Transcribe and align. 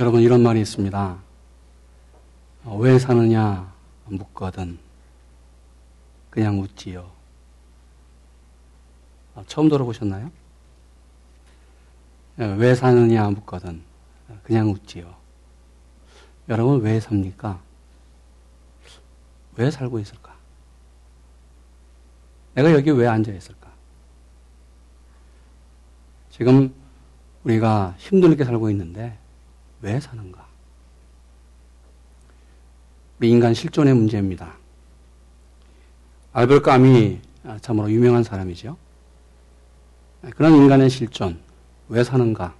여러분 0.00 0.22
이런 0.22 0.42
말이 0.42 0.62
있습니다. 0.62 1.18
어, 2.64 2.76
왜 2.78 2.98
사느냐 2.98 3.70
묻거든 4.06 4.78
그냥 6.30 6.58
웃지요. 6.58 7.10
아, 9.34 9.44
처음 9.46 9.68
들어보셨나요? 9.68 10.30
예, 12.38 12.44
왜 12.54 12.74
사느냐 12.74 13.28
묻거든 13.28 13.82
그냥 14.42 14.70
웃지요. 14.70 15.14
여러분 16.48 16.80
왜 16.80 16.98
삽니까? 16.98 17.60
왜 19.56 19.70
살고 19.70 19.98
있을까? 19.98 20.34
내가 22.54 22.72
여기 22.72 22.90
왜 22.90 23.06
앉아 23.06 23.32
있을까? 23.32 23.70
지금 26.30 26.74
우리가 27.44 27.96
힘들게 27.98 28.44
살고 28.44 28.70
있는데 28.70 29.19
왜 29.82 29.98
사는가? 29.98 30.46
인간 33.22 33.54
실존의 33.54 33.94
문제입니다. 33.94 34.54
알베르 36.32 36.62
까미 36.62 37.18
참으로 37.60 37.90
유명한 37.90 38.22
사람이죠. 38.22 38.76
그런 40.36 40.54
인간의 40.54 40.90
실존, 40.90 41.38
왜 41.88 42.04
사는가? 42.04 42.54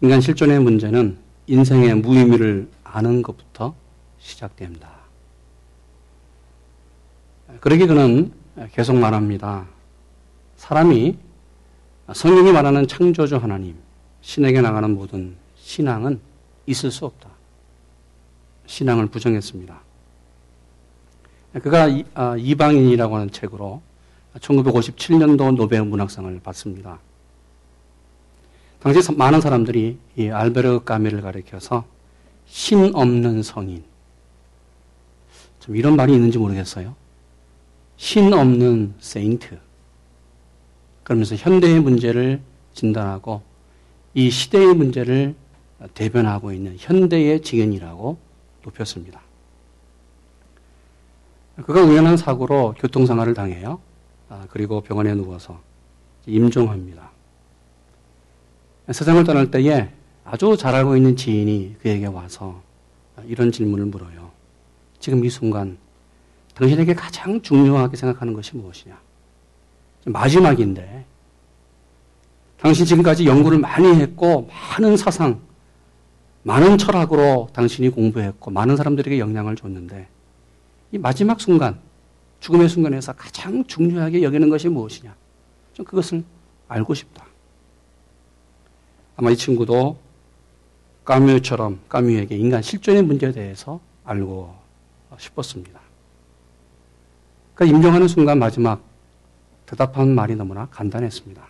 인간 0.00 0.20
실존의 0.20 0.60
문제는 0.60 1.18
인생의 1.46 1.94
무의미를 1.96 2.68
아는 2.84 3.22
것부터 3.22 3.74
시작됩니다. 4.18 4.90
그러기 7.60 7.86
그는 7.86 8.32
계속 8.72 8.96
말합니다. 8.96 9.66
사람이 10.56 11.16
성경이 12.12 12.52
말하는 12.52 12.86
창조주 12.86 13.36
하나님, 13.36 13.76
신에게 14.20 14.60
나가는 14.60 14.90
모든 14.94 15.36
신앙은 15.68 16.18
있을 16.64 16.90
수 16.90 17.04
없다. 17.04 17.28
신앙을 18.64 19.08
부정했습니다. 19.08 19.78
그가 21.62 21.88
아, 22.14 22.36
이방인이라고 22.38 23.14
하는 23.14 23.30
책으로 23.30 23.82
1957년도 24.38 25.56
노벨 25.56 25.84
문학상을 25.84 26.40
받습니다. 26.40 27.00
당시 28.80 29.12
많은 29.12 29.42
사람들이 29.42 29.98
이 30.16 30.28
알베르 30.30 30.84
까미를 30.84 31.20
가리켜서 31.20 31.84
신 32.46 32.90
없는 32.94 33.42
성인. 33.42 33.84
좀 35.60 35.76
이런 35.76 35.96
말이 35.96 36.14
있는지 36.14 36.38
모르겠어요. 36.38 36.96
신 37.98 38.32
없는 38.32 38.94
세인트. 39.00 39.58
그러면서 41.02 41.34
현대의 41.34 41.80
문제를 41.80 42.40
진단하고 42.72 43.42
이 44.14 44.30
시대의 44.30 44.74
문제를 44.74 45.34
대변하고 45.94 46.52
있는 46.52 46.76
현대의 46.78 47.42
지견이라고 47.42 48.18
높였습니다. 48.64 49.20
그가 51.64 51.82
우연한 51.82 52.16
사고로 52.16 52.74
교통상하를 52.78 53.34
당해요. 53.34 53.80
아, 54.28 54.46
그리고 54.50 54.80
병원에 54.80 55.14
누워서 55.14 55.60
임종합니다. 56.26 57.10
세상을 58.90 59.22
떠날 59.24 59.50
때에 59.50 59.90
아주 60.24 60.56
잘 60.56 60.74
알고 60.74 60.96
있는 60.96 61.16
지인이 61.16 61.76
그에게 61.80 62.06
와서 62.06 62.62
이런 63.24 63.50
질문을 63.50 63.86
물어요. 63.86 64.30
지금 65.00 65.24
이 65.24 65.30
순간 65.30 65.78
당신에게 66.54 66.94
가장 66.94 67.40
중요하게 67.40 67.96
생각하는 67.96 68.34
것이 68.34 68.56
무엇이냐? 68.56 68.98
마지막인데 70.06 71.04
당신 72.60 72.84
지금까지 72.84 73.26
연구를 73.26 73.58
많이 73.58 73.88
했고 73.94 74.48
많은 74.48 74.96
사상, 74.96 75.40
많은 76.42 76.78
철학으로 76.78 77.48
당신이 77.52 77.90
공부했고 77.90 78.50
많은 78.50 78.76
사람들에게 78.76 79.18
영향을 79.18 79.56
줬는데 79.56 80.08
이 80.92 80.98
마지막 80.98 81.40
순간, 81.40 81.78
죽음의 82.40 82.68
순간에서 82.68 83.12
가장 83.12 83.64
중요하게 83.66 84.22
여기는 84.22 84.48
것이 84.48 84.68
무엇이냐? 84.68 85.14
좀 85.74 85.84
그것을 85.84 86.24
알고 86.68 86.94
싶다. 86.94 87.26
아마 89.16 89.30
이 89.30 89.36
친구도 89.36 89.98
까뮤처럼 91.04 91.80
까뮤에게 91.88 92.36
인간 92.36 92.62
실존의 92.62 93.02
문제에 93.02 93.32
대해서 93.32 93.80
알고 94.04 94.54
싶었습니다. 95.18 95.80
그러니까 97.54 97.76
임종하는 97.76 98.08
순간 98.08 98.38
마지막 98.38 98.82
대답한 99.66 100.14
말이 100.14 100.36
너무나 100.36 100.66
간단했습니다. 100.66 101.46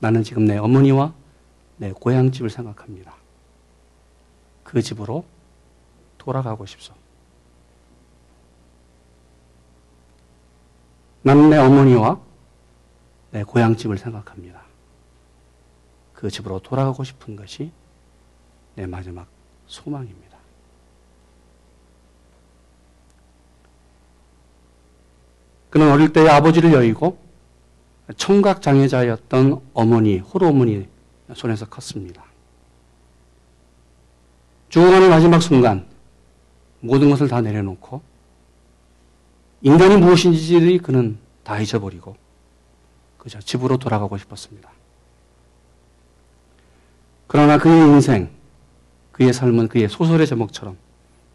나는 0.00 0.22
지금 0.22 0.46
내 0.46 0.56
어머니와 0.56 1.12
내 1.76 1.92
고향집을 1.92 2.50
생각합니다. 2.50 3.17
그 4.68 4.82
집으로 4.82 5.24
돌아가고 6.18 6.66
싶소. 6.66 6.92
나는 11.22 11.48
내 11.48 11.56
어머니와 11.56 12.20
내 13.30 13.44
고향집을 13.44 13.96
생각합니다. 13.96 14.60
그 16.12 16.28
집으로 16.28 16.58
돌아가고 16.58 17.02
싶은 17.02 17.34
것이 17.34 17.72
내 18.74 18.84
마지막 18.84 19.26
소망입니다. 19.68 20.36
그는 25.70 25.90
어릴 25.90 26.12
때 26.12 26.28
아버지를 26.28 26.74
여의고 26.74 27.18
청각 28.18 28.60
장애자였던 28.60 29.62
어머니, 29.72 30.18
호로어머니 30.18 30.86
손에서 31.34 31.66
컸습니다. 31.70 32.27
죽어가는 34.68 35.08
마지막 35.08 35.40
순간 35.40 35.86
모든 36.80 37.10
것을 37.10 37.28
다 37.28 37.40
내려놓고 37.40 38.02
인간이 39.62 39.96
무엇인지 39.96 40.78
그는 40.78 41.18
다 41.42 41.58
잊어버리고 41.58 42.16
그저 43.16 43.40
집으로 43.40 43.78
돌아가고 43.78 44.16
싶었습니다. 44.18 44.70
그러나 47.26 47.58
그의 47.58 47.80
인생, 47.88 48.30
그의 49.12 49.32
삶은 49.32 49.68
그의 49.68 49.88
소설의 49.88 50.26
제목처럼 50.26 50.76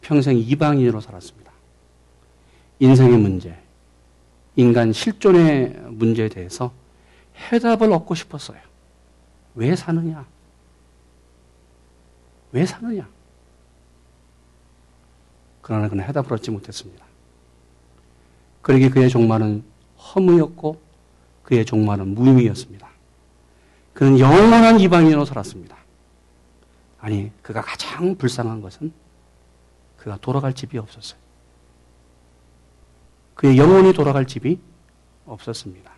평생 0.02 0.38
이방인으로 0.38 1.02
살았습니다. 1.02 1.52
인생의 2.80 3.18
문제, 3.18 3.58
인간 4.56 4.94
실존의 4.94 5.82
문제에 5.90 6.30
대해서 6.30 6.74
해답을 7.36 7.92
얻고 7.92 8.16
싶었어요. 8.16 8.60
왜 9.56 9.76
사느냐? 9.76 10.26
왜 12.52 12.66
사느냐? 12.66 13.08
그러나 15.64 15.90
그는 15.90 16.04
해답을 16.04 16.34
얻지 16.34 16.52
못했습니다. 16.52 17.04
그러기 18.62 18.90
그의 18.90 19.10
종말은 19.10 19.64
허무였고 19.98 20.80
그의 21.42 21.66
종말은 21.66 22.14
무의미였습니다. 22.14 22.88
그는 23.94 24.20
영원한 24.20 24.80
이방인으로 24.80 25.26
살았습니다. 25.26 25.78
아니, 27.00 27.32
그가 27.42 27.62
가장 27.62 28.16
불쌍한 28.16 28.62
것은 28.62 28.94
그가 29.98 30.18
돌아갈 30.18 30.54
집이 30.54 30.78
없었어요. 30.78 31.20
그의 33.36 33.58
영혼이 33.58 33.94
돌아갈 33.94 34.28
집이 34.28 34.60
없었습니다. 35.26 35.92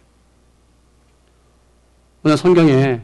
오늘 2.23 2.37
성경에 2.37 3.01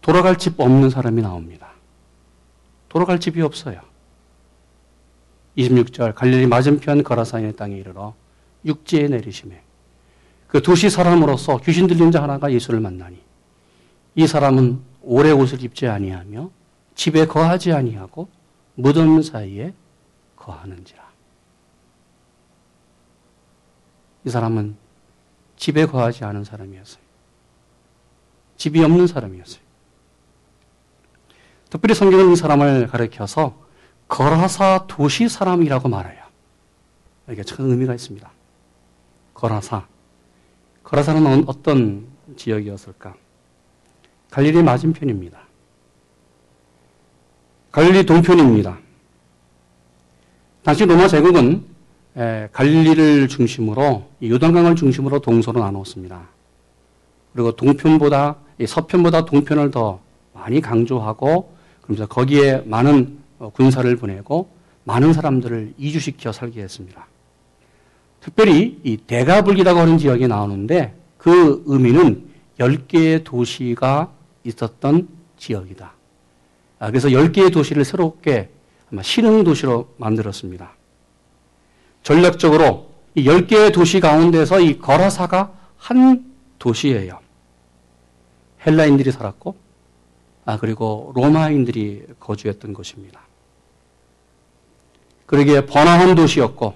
돌아갈 0.00 0.36
집 0.36 0.60
없는 0.60 0.90
사람이 0.90 1.22
나옵니다. 1.22 1.72
돌아갈 2.88 3.20
집이 3.20 3.40
없어요. 3.42 3.93
26절 5.56 6.14
갈릴리 6.14 6.46
맞은편 6.46 7.02
거라사인의 7.02 7.56
땅에 7.56 7.76
이르러 7.76 8.14
육지에 8.64 9.08
내리심에 9.08 9.62
그 10.48 10.62
도시 10.62 10.90
사람으로서 10.90 11.58
귀신 11.58 11.86
들린 11.86 12.10
자 12.10 12.22
하나가 12.22 12.52
예수를 12.52 12.80
만나니 12.80 13.20
이 14.14 14.26
사람은 14.26 14.80
오래 15.02 15.30
옷을 15.30 15.62
입지 15.62 15.86
아니하며 15.86 16.50
집에 16.94 17.26
거하지 17.26 17.72
아니하고 17.72 18.28
무덤 18.74 19.22
사이에 19.22 19.74
거하는지라. 20.36 21.04
이 24.24 24.30
사람은 24.30 24.76
집에 25.56 25.86
거하지 25.86 26.24
않은 26.24 26.44
사람이었어요. 26.44 27.02
집이 28.56 28.82
없는 28.82 29.06
사람이었어요. 29.06 29.62
특별히 31.70 31.94
성경은 31.94 32.32
이 32.32 32.36
사람을 32.36 32.86
가리켜서 32.86 33.63
거라사 34.08 34.86
도시 34.86 35.28
사람이라고 35.28 35.88
말해요. 35.88 36.22
이게 37.30 37.42
큰 37.42 37.70
의미가 37.70 37.94
있습니다. 37.94 38.30
거라사. 39.32 39.86
거라사는 40.82 41.44
어떤 41.46 42.06
지역이었을까? 42.36 43.14
갈릴리 44.30 44.62
맞은편입니다. 44.62 45.38
갈릴리 47.72 48.06
동편입니다. 48.06 48.78
당시 50.62 50.84
로마 50.84 51.08
제국은 51.08 51.64
갈릴리를 52.52 53.28
중심으로 53.28 54.08
요단강을 54.22 54.76
중심으로 54.76 55.20
동서로 55.20 55.60
나누었습니다. 55.60 56.28
그리고 57.32 57.52
동편보다 57.52 58.36
서편보다 58.66 59.24
동편을 59.24 59.70
더 59.70 60.00
많이 60.32 60.60
강조하고 60.60 61.54
그러면서 61.82 62.06
거기에 62.06 62.62
많은 62.66 63.18
어, 63.18 63.23
군사를 63.50 63.94
보내고 63.96 64.48
많은 64.84 65.12
사람들을 65.12 65.74
이주시켜 65.78 66.32
살게 66.32 66.62
했습니다. 66.62 67.06
특별히 68.20 68.80
이 68.84 68.96
대가불기라고 68.96 69.80
하는 69.80 69.98
지역이 69.98 70.28
나오는데 70.28 70.94
그 71.18 71.62
의미는 71.66 72.26
10개의 72.58 73.24
도시가 73.24 74.12
있었던 74.44 75.08
지역이다. 75.36 75.92
아, 76.78 76.88
그래서 76.88 77.08
10개의 77.08 77.52
도시를 77.52 77.84
새롭게 77.84 78.50
아마 78.90 79.02
신흥 79.02 79.44
도시로 79.44 79.92
만들었습니다. 79.96 80.72
전략적으로 82.02 82.90
이 83.14 83.24
10개의 83.24 83.72
도시 83.72 84.00
가운데서 84.00 84.60
이 84.60 84.78
거라사가 84.78 85.52
한 85.76 86.32
도시예요. 86.58 87.20
헬라인들이 88.66 89.12
살았고, 89.12 89.56
아, 90.44 90.58
그리고 90.58 91.12
로마인들이 91.14 92.06
거주했던 92.20 92.72
곳입니다. 92.72 93.20
그러기에 95.34 95.66
번화한 95.66 96.14
도시였고, 96.14 96.74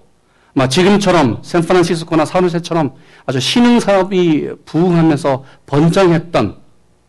아 0.56 0.68
지금처럼 0.68 1.40
샌프란시스코나 1.44 2.24
사무세처럼 2.24 2.94
아주 3.26 3.38
신흥 3.38 3.78
사업이 3.78 4.50
부흥하면서 4.64 5.44
번창했던 5.66 6.58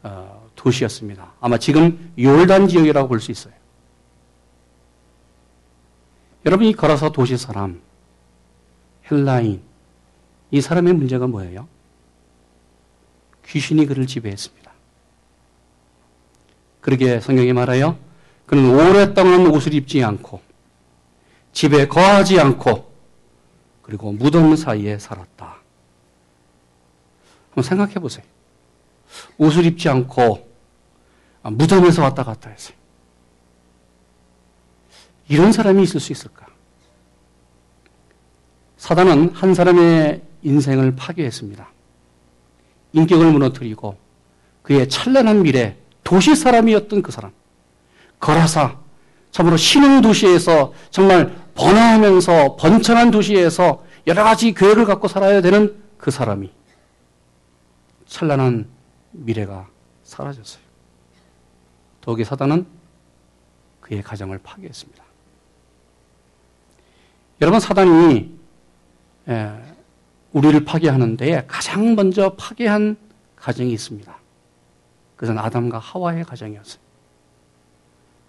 어, 0.04 0.48
도시였습니다. 0.56 1.34
아마 1.42 1.58
지금 1.58 2.12
요단 2.20 2.68
지역이라고 2.68 3.08
볼 3.08 3.20
수 3.20 3.32
있어요. 3.32 3.54
여러분이 6.46 6.74
걸어서 6.74 7.12
도시 7.12 7.36
사람, 7.38 7.82
헬라인, 9.12 9.62
이 10.52 10.62
사람의 10.62 10.94
문제가 10.94 11.26
뭐예요? 11.26 11.68
귀신이 13.48 13.88
그를 13.88 14.06
지배했습니다. 14.06 14.72
그러게 16.82 17.20
성경이 17.20 17.52
말하여 17.54 17.98
그는 18.46 18.70
오랫동안 18.70 19.48
옷을 19.48 19.74
입지 19.74 20.04
않고 20.04 20.42
집에 21.52 21.88
거하지 21.88 22.40
않고 22.40 22.90
그리고 23.82 24.12
무덤 24.12 24.56
사이에 24.56 25.00
살았다. 25.00 25.58
한번 27.50 27.64
생각해 27.64 27.96
보세요. 27.96 28.26
옷을 29.38 29.66
입지 29.66 29.90
않고 29.90 30.48
무덤에서 31.44 32.04
왔다 32.04 32.24
갔다 32.24 32.50
했어요. 32.50 32.78
이런 35.28 35.52
사람이 35.52 35.84
있을 35.84 36.00
수 36.00 36.12
있을까? 36.12 36.48
사단은 38.78 39.30
한 39.34 39.54
사람의 39.54 40.22
인생을 40.42 40.96
파괴했습니다. 40.96 41.70
인격을 42.94 43.32
무너뜨리고 43.32 43.98
그의 44.64 44.88
찬란한 44.90 45.44
미래, 45.44 45.78
도시 46.04 46.36
사람이었던 46.36 47.02
그 47.02 47.12
사람, 47.12 47.32
거라사, 48.20 48.80
참으로 49.32 49.58
신흥 49.58 50.02
도시에서 50.02 50.74
정말 50.90 51.36
번화하면서 51.56 52.56
번창한 52.56 53.12
도시에서 53.12 53.84
여러 54.08 54.24
가지 54.24 54.54
계획을 54.54 54.86
갖고 54.86 55.08
살아야 55.08 55.42
되는 55.42 55.82
그 55.98 56.12
사람이 56.12 56.52
찬란한 58.08 58.68
미래가 59.12 59.68
사라졌어요. 60.04 60.64
더욱이 62.02 62.24
사단은 62.24 62.66
그의 63.82 64.02
가정을 64.02 64.40
파괴했습니다. 64.40 65.04
여러분 67.42 67.60
사단이 67.60 68.40
예, 69.30 69.76
우리를 70.34 70.66
파괴하는 70.66 71.18
데 71.18 71.46
가장 71.48 71.96
먼저 71.96 72.36
파괴한 72.36 72.98
가정이 73.36 73.72
있습니다. 73.72 74.18
그것은 75.16 75.38
아담과 75.38 75.80
하와의 75.80 76.24
가정이었어요. 76.24 76.89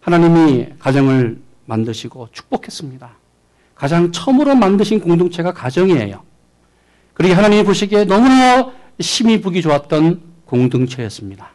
하나님이 0.00 0.75
가정을 0.79 1.41
만드시고 1.67 2.29
축복했습니다. 2.32 3.11
가장 3.75 4.12
처음으로 4.12 4.55
만드신 4.55 5.00
공동체가 5.00 5.52
가정이에요. 5.52 6.23
그리고 7.14 7.35
하나님이 7.35 7.64
보시기에 7.64 8.05
너무나 8.05 8.73
심히 8.99 9.41
보기 9.41 9.62
좋았던 9.62 10.23
공동체였습니다. 10.44 11.50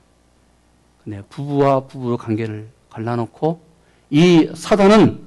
근데 1.04 1.22
부부와 1.30 1.82
부부 1.82 2.18
관계를 2.18 2.70
갈라놓고 2.90 3.62
이 4.10 4.50
사단은 4.56 5.22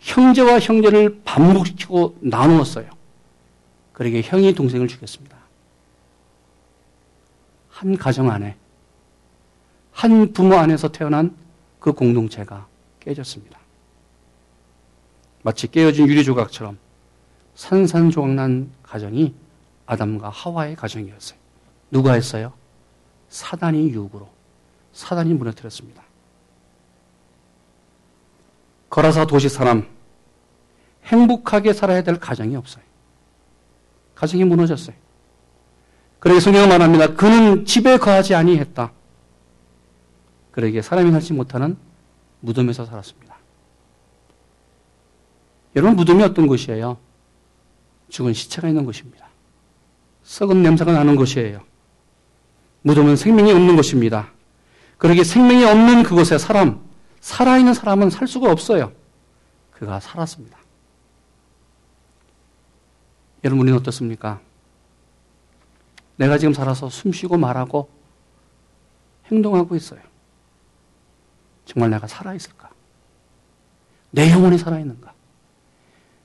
형제와 0.00 0.58
형제를 0.58 1.20
반복시키고 1.24 2.16
나누었어요. 2.20 2.86
그러게 3.92 4.20
형이 4.22 4.54
동생을 4.54 4.88
죽였습니다. 4.88 5.36
한 7.68 7.96
가정 7.96 8.30
안에, 8.30 8.56
한 9.92 10.32
부모 10.32 10.56
안에서 10.56 10.90
태어난 10.90 11.34
그 11.82 11.92
공동체가 11.92 12.68
깨졌습니다. 13.00 13.58
마치 15.42 15.68
깨어진 15.68 16.06
유리 16.06 16.22
조각처럼 16.22 16.78
산산조각난 17.56 18.70
가정이 18.84 19.34
아담과 19.84 20.30
하와의 20.30 20.76
가정이었어요. 20.76 21.38
누가 21.90 22.12
했어요? 22.12 22.52
사단이 23.28 23.90
유혹으로 23.90 24.28
사단이 24.92 25.34
무너뜨렸습니다. 25.34 26.04
거라사 28.88 29.26
도시 29.26 29.48
사람 29.48 29.88
행복하게 31.06 31.72
살아야 31.72 32.04
될 32.04 32.20
가정이 32.20 32.54
없어요. 32.54 32.84
가정이 34.14 34.44
무너졌어요. 34.44 34.94
그러게 36.20 36.38
성경은 36.38 36.68
말합니다. 36.68 37.14
그는 37.16 37.64
집에 37.64 37.98
거하지 37.98 38.36
아니했다. 38.36 38.92
그러기에 40.52 40.82
사람이 40.82 41.10
살지 41.10 41.32
못하는 41.32 41.76
무덤에서 42.40 42.84
살았습니다. 42.84 43.36
여러분 45.74 45.96
무덤이 45.96 46.22
어떤 46.22 46.46
곳이에요? 46.46 46.98
죽은 48.08 48.34
시체가 48.34 48.68
있는 48.68 48.84
곳입니다. 48.84 49.26
썩은 50.22 50.62
냄새가 50.62 50.92
나는 50.92 51.16
곳이에요. 51.16 51.62
무덤은 52.82 53.16
생명이 53.16 53.52
없는 53.52 53.76
곳입니다. 53.76 54.30
그러기에 54.98 55.24
생명이 55.24 55.64
없는 55.64 56.02
그곳에 56.02 56.36
사람, 56.36 56.80
살아있는 57.20 57.74
사람은 57.74 58.10
살 58.10 58.28
수가 58.28 58.50
없어요. 58.50 58.92
그가 59.70 59.98
살았습니다. 60.00 60.58
여러분, 63.44 63.62
우리는 63.62 63.78
어떻습니까? 63.78 64.40
내가 66.16 66.38
지금 66.38 66.52
살아서 66.52 66.88
숨 66.88 67.12
쉬고 67.12 67.38
말하고 67.38 67.88
행동하고 69.30 69.74
있어요. 69.74 70.11
정말 71.64 71.90
내가 71.90 72.06
살아있을까? 72.06 72.70
내 74.10 74.30
영혼이 74.30 74.58
살아있는가? 74.58 75.12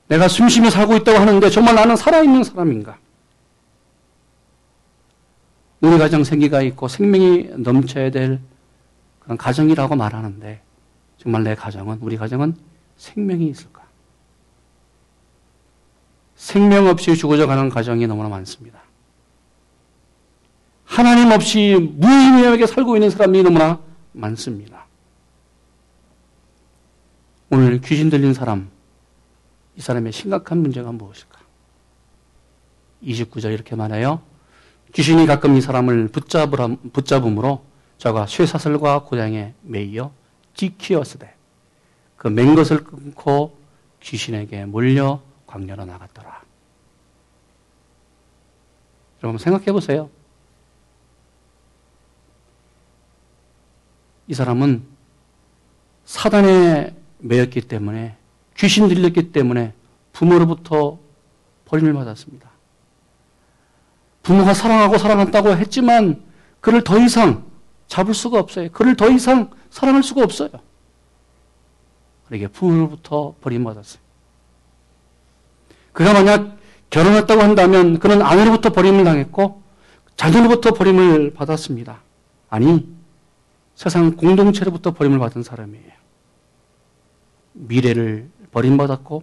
내가 0.08 0.28
숨 0.28 0.48
쉬며 0.48 0.70
살고 0.70 0.96
있다고 0.96 1.18
하는데 1.18 1.50
정말 1.50 1.74
나는 1.74 1.96
살아있는 1.96 2.44
사람인가? 2.44 2.98
우리 5.80 5.96
가정 5.96 6.24
생기가 6.24 6.62
있고 6.62 6.88
생명이 6.88 7.50
넘쳐야 7.58 8.10
될 8.10 8.40
그런 9.20 9.38
가정이라고 9.38 9.94
말하는데 9.94 10.60
정말 11.18 11.44
내 11.44 11.54
가정은, 11.54 11.98
우리 12.00 12.16
가정은 12.16 12.56
생명이 12.96 13.46
있을까? 13.48 13.82
생명 16.34 16.86
없이 16.86 17.14
죽어져 17.16 17.46
가는 17.46 17.68
가정이 17.68 18.06
너무나 18.06 18.28
많습니다. 18.28 18.80
하나님 20.84 21.30
없이 21.30 21.92
무의미하게 21.96 22.66
살고 22.66 22.96
있는 22.96 23.10
사람이 23.10 23.42
너무나 23.42 23.78
많습니다. 24.12 24.87
오늘 27.50 27.80
귀신 27.80 28.10
들린 28.10 28.34
사람, 28.34 28.70
이 29.76 29.80
사람의 29.80 30.12
심각한 30.12 30.58
문제가 30.58 30.92
무엇일까? 30.92 31.38
29절 33.02 33.52
이렇게 33.54 33.74
말해요. 33.74 34.20
귀신이 34.92 35.26
가끔 35.26 35.56
이 35.56 35.60
사람을 35.60 36.08
붙잡음으로 36.08 37.64
저가 37.98 38.26
쇠사슬과 38.26 39.04
고장에 39.04 39.54
매이어 39.62 40.12
지키었으되 40.54 41.34
그 42.16 42.28
맨 42.28 42.54
것을 42.54 42.84
끊고 42.84 43.56
귀신에게 44.00 44.64
몰려 44.64 45.22
광야로 45.46 45.84
나갔더라. 45.84 46.42
여러분 49.22 49.38
생각해 49.38 49.72
보세요. 49.72 50.10
이 54.26 54.34
사람은 54.34 54.84
사단에 56.04 56.94
매였기 57.18 57.62
때문에 57.62 58.16
귀신 58.56 58.88
들렸기 58.88 59.32
때문에 59.32 59.72
부모로부터 60.12 60.98
버림을 61.66 61.92
받았습니다. 61.92 62.48
부모가 64.22 64.54
사랑하고 64.54 64.98
사랑한다고 64.98 65.56
했지만 65.56 66.22
그를 66.60 66.82
더 66.82 66.98
이상 66.98 67.44
잡을 67.86 68.14
수가 68.14 68.38
없어요. 68.38 68.70
그를 68.70 68.96
더 68.96 69.08
이상 69.10 69.50
사랑할 69.70 70.02
수가 70.02 70.22
없어요. 70.22 70.50
그러게 72.26 72.46
부모로부터 72.48 73.34
버림받았어요. 73.40 74.00
그가 75.92 76.12
만약 76.12 76.58
결혼했다고 76.90 77.42
한다면 77.42 77.98
그는 77.98 78.22
아내로부터 78.22 78.70
버림을 78.70 79.04
당했고 79.04 79.62
자녀로부터 80.16 80.72
버림을 80.72 81.32
받았습니다. 81.34 82.00
아니 82.50 82.88
세상 83.74 84.16
공동체로부터 84.16 84.92
버림을 84.92 85.18
받은 85.18 85.42
사람이에요. 85.42 85.98
미래를 87.58 88.28
버림받았고 88.52 89.22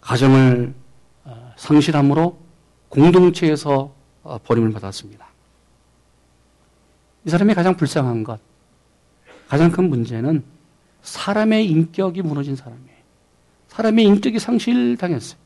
가정을 0.00 0.74
어, 1.24 1.52
상실함으로 1.56 2.38
공동체에서 2.88 3.94
어, 4.22 4.38
버림을 4.38 4.72
받았습니다. 4.72 5.26
이 7.24 7.30
사람이 7.30 7.54
가장 7.54 7.76
불쌍한 7.76 8.24
것, 8.24 8.40
가장 9.48 9.70
큰 9.70 9.88
문제는 9.88 10.42
사람의 11.02 11.66
인격이 11.66 12.22
무너진 12.22 12.56
사람이에요. 12.56 12.98
사람의 13.68 14.04
인격이 14.04 14.38
상실당했어요. 14.38 15.38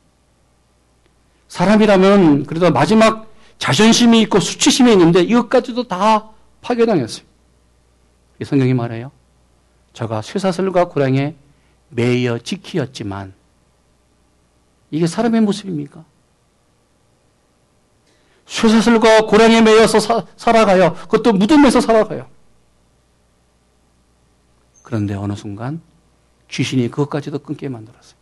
사람이라면 1.48 2.44
그래도 2.46 2.70
마지막 2.70 3.30
자존심이 3.58 4.20
있고 4.22 4.40
수치심이 4.40 4.90
있는데 4.92 5.20
이것까지도 5.20 5.86
다 5.86 6.30
파괴당했어요. 6.62 7.24
성경이 8.42 8.74
말해요. 8.74 9.12
저가 9.92 10.22
쇠사슬과 10.22 10.88
고랑에 10.88 11.36
매여 11.92 12.38
지키었지만 12.38 13.34
이게 14.90 15.06
사람의 15.06 15.40
모습입니까? 15.42 16.04
쇠사슬과 18.46 19.26
고랑에 19.26 19.62
매여서 19.62 20.00
사, 20.00 20.26
살아가요. 20.36 20.94
그것도 20.94 21.32
무덤에서 21.32 21.80
살아가요. 21.80 22.28
그런데 24.82 25.14
어느 25.14 25.34
순간 25.34 25.80
귀신이 26.48 26.90
그것까지도 26.90 27.38
끊게 27.38 27.68
만들었어요. 27.68 28.20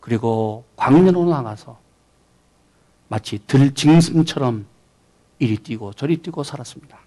그리고 0.00 0.64
광년으로 0.76 1.30
나가서 1.30 1.78
마치 3.08 3.38
들짐승처럼 3.46 4.66
이리 5.38 5.56
뛰고 5.56 5.94
저리 5.94 6.18
뛰고 6.18 6.42
살았습니다. 6.42 6.98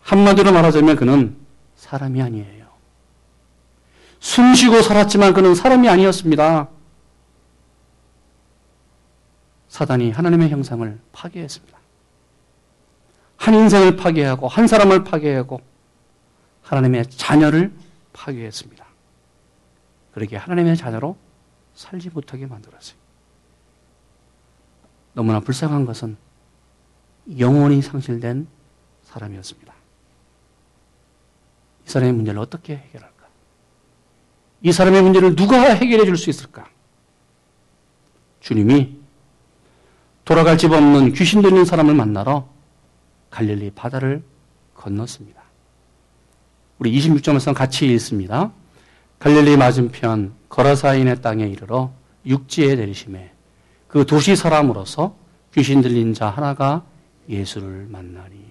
한마디로 0.00 0.52
말하자면 0.52 0.96
그는 0.96 1.36
사람이 1.76 2.22
아니에요. 2.22 2.65
숨 4.20 4.54
쉬고 4.54 4.82
살았지만 4.82 5.34
그는 5.34 5.54
사람이 5.54 5.88
아니었습니다. 5.88 6.68
사단이 9.68 10.10
하나님의 10.10 10.48
형상을 10.48 10.98
파괴했습니다. 11.12 11.78
한 13.36 13.54
인생을 13.54 13.96
파괴하고 13.96 14.48
한 14.48 14.66
사람을 14.66 15.04
파괴하고 15.04 15.60
하나님의 16.62 17.10
자녀를 17.10 17.72
파괴했습니다. 18.12 18.86
그렇게 20.12 20.36
하나님의 20.36 20.76
자녀로 20.76 21.16
살지 21.74 22.10
못하게 22.10 22.46
만들었어요. 22.46 22.96
너무나 25.12 25.40
불쌍한 25.40 25.84
것은 25.84 26.16
영혼이 27.38 27.82
상실된 27.82 28.46
사람이었습니다. 29.04 29.74
이 31.86 31.90
사람의 31.90 32.14
문제를 32.14 32.40
어떻게 32.40 32.76
해결할까? 32.76 33.15
이 34.62 34.72
사람의 34.72 35.02
문제를 35.02 35.36
누가 35.36 35.60
해결해 35.60 36.04
줄 36.04 36.16
수 36.16 36.30
있을까? 36.30 36.66
주님이 38.40 38.96
돌아갈 40.24 40.56
집 40.58 40.72
없는 40.72 41.12
귀신 41.12 41.42
들린 41.42 41.64
사람을 41.64 41.94
만나러 41.94 42.48
갈릴리 43.30 43.72
바다를 43.74 44.22
건넜습니다. 44.74 45.42
우리 46.78 46.96
26점에서 46.98 47.54
같이 47.54 47.86
읽습니다. 47.94 48.52
갈릴리 49.18 49.56
맞은편 49.56 50.34
거라사인의 50.48 51.22
땅에 51.22 51.46
이르러 51.46 51.92
육지에 52.24 52.74
내리심에 52.76 53.32
그 53.88 54.04
도시 54.04 54.36
사람으로서 54.36 55.16
귀신 55.54 55.80
들린 55.80 56.12
자 56.12 56.28
하나가 56.28 56.84
예수를 57.28 57.86
만나니. 57.88 58.44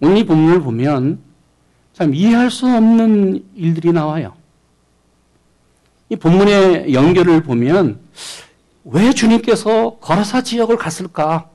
오늘 0.00 0.18
이 0.18 0.24
본문을 0.24 0.60
보면 0.60 1.20
참 1.96 2.14
이해할 2.14 2.50
수 2.50 2.66
없는 2.66 3.42
일들이 3.54 3.90
나와요. 3.90 4.36
이 6.10 6.16
본문의 6.16 6.92
연결을 6.92 7.42
보면 7.42 7.98
왜 8.84 9.14
주님께서 9.14 9.96
거라사 9.98 10.42
지역을 10.42 10.76
갔을까? 10.76 11.48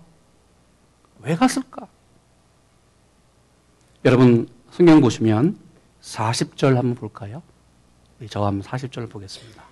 왜 1.19 1.35
갔을까? 1.35 1.87
여러분 4.03 4.49
성경 4.71 4.99
보시면 4.99 5.59
40절 6.01 6.73
한번 6.73 6.95
볼까요? 6.95 7.43
저와 8.27 8.47
한번 8.47 8.67
40절 8.67 9.11
보겠습니다. 9.11 9.63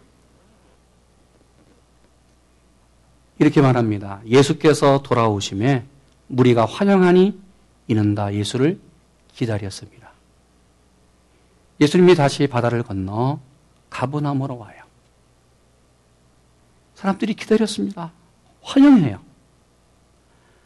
이렇게 3.40 3.60
말합니다. 3.60 4.22
예수께서 4.28 5.02
돌아오심에 5.02 5.84
무리가 6.28 6.66
환영하니 6.66 7.40
이는 7.88 8.14
다 8.14 8.32
예수를 8.32 8.80
기다렸습니다. 9.34 10.09
예수님이 11.80 12.16
다시 12.16 12.48
바다를 12.48 12.84
건너 12.84 13.40
가브나무로 13.90 14.58
와요. 14.58 14.84
사람들이 16.96 17.34
기다렸습니다. 17.34 18.12
환영해요. 18.62 19.20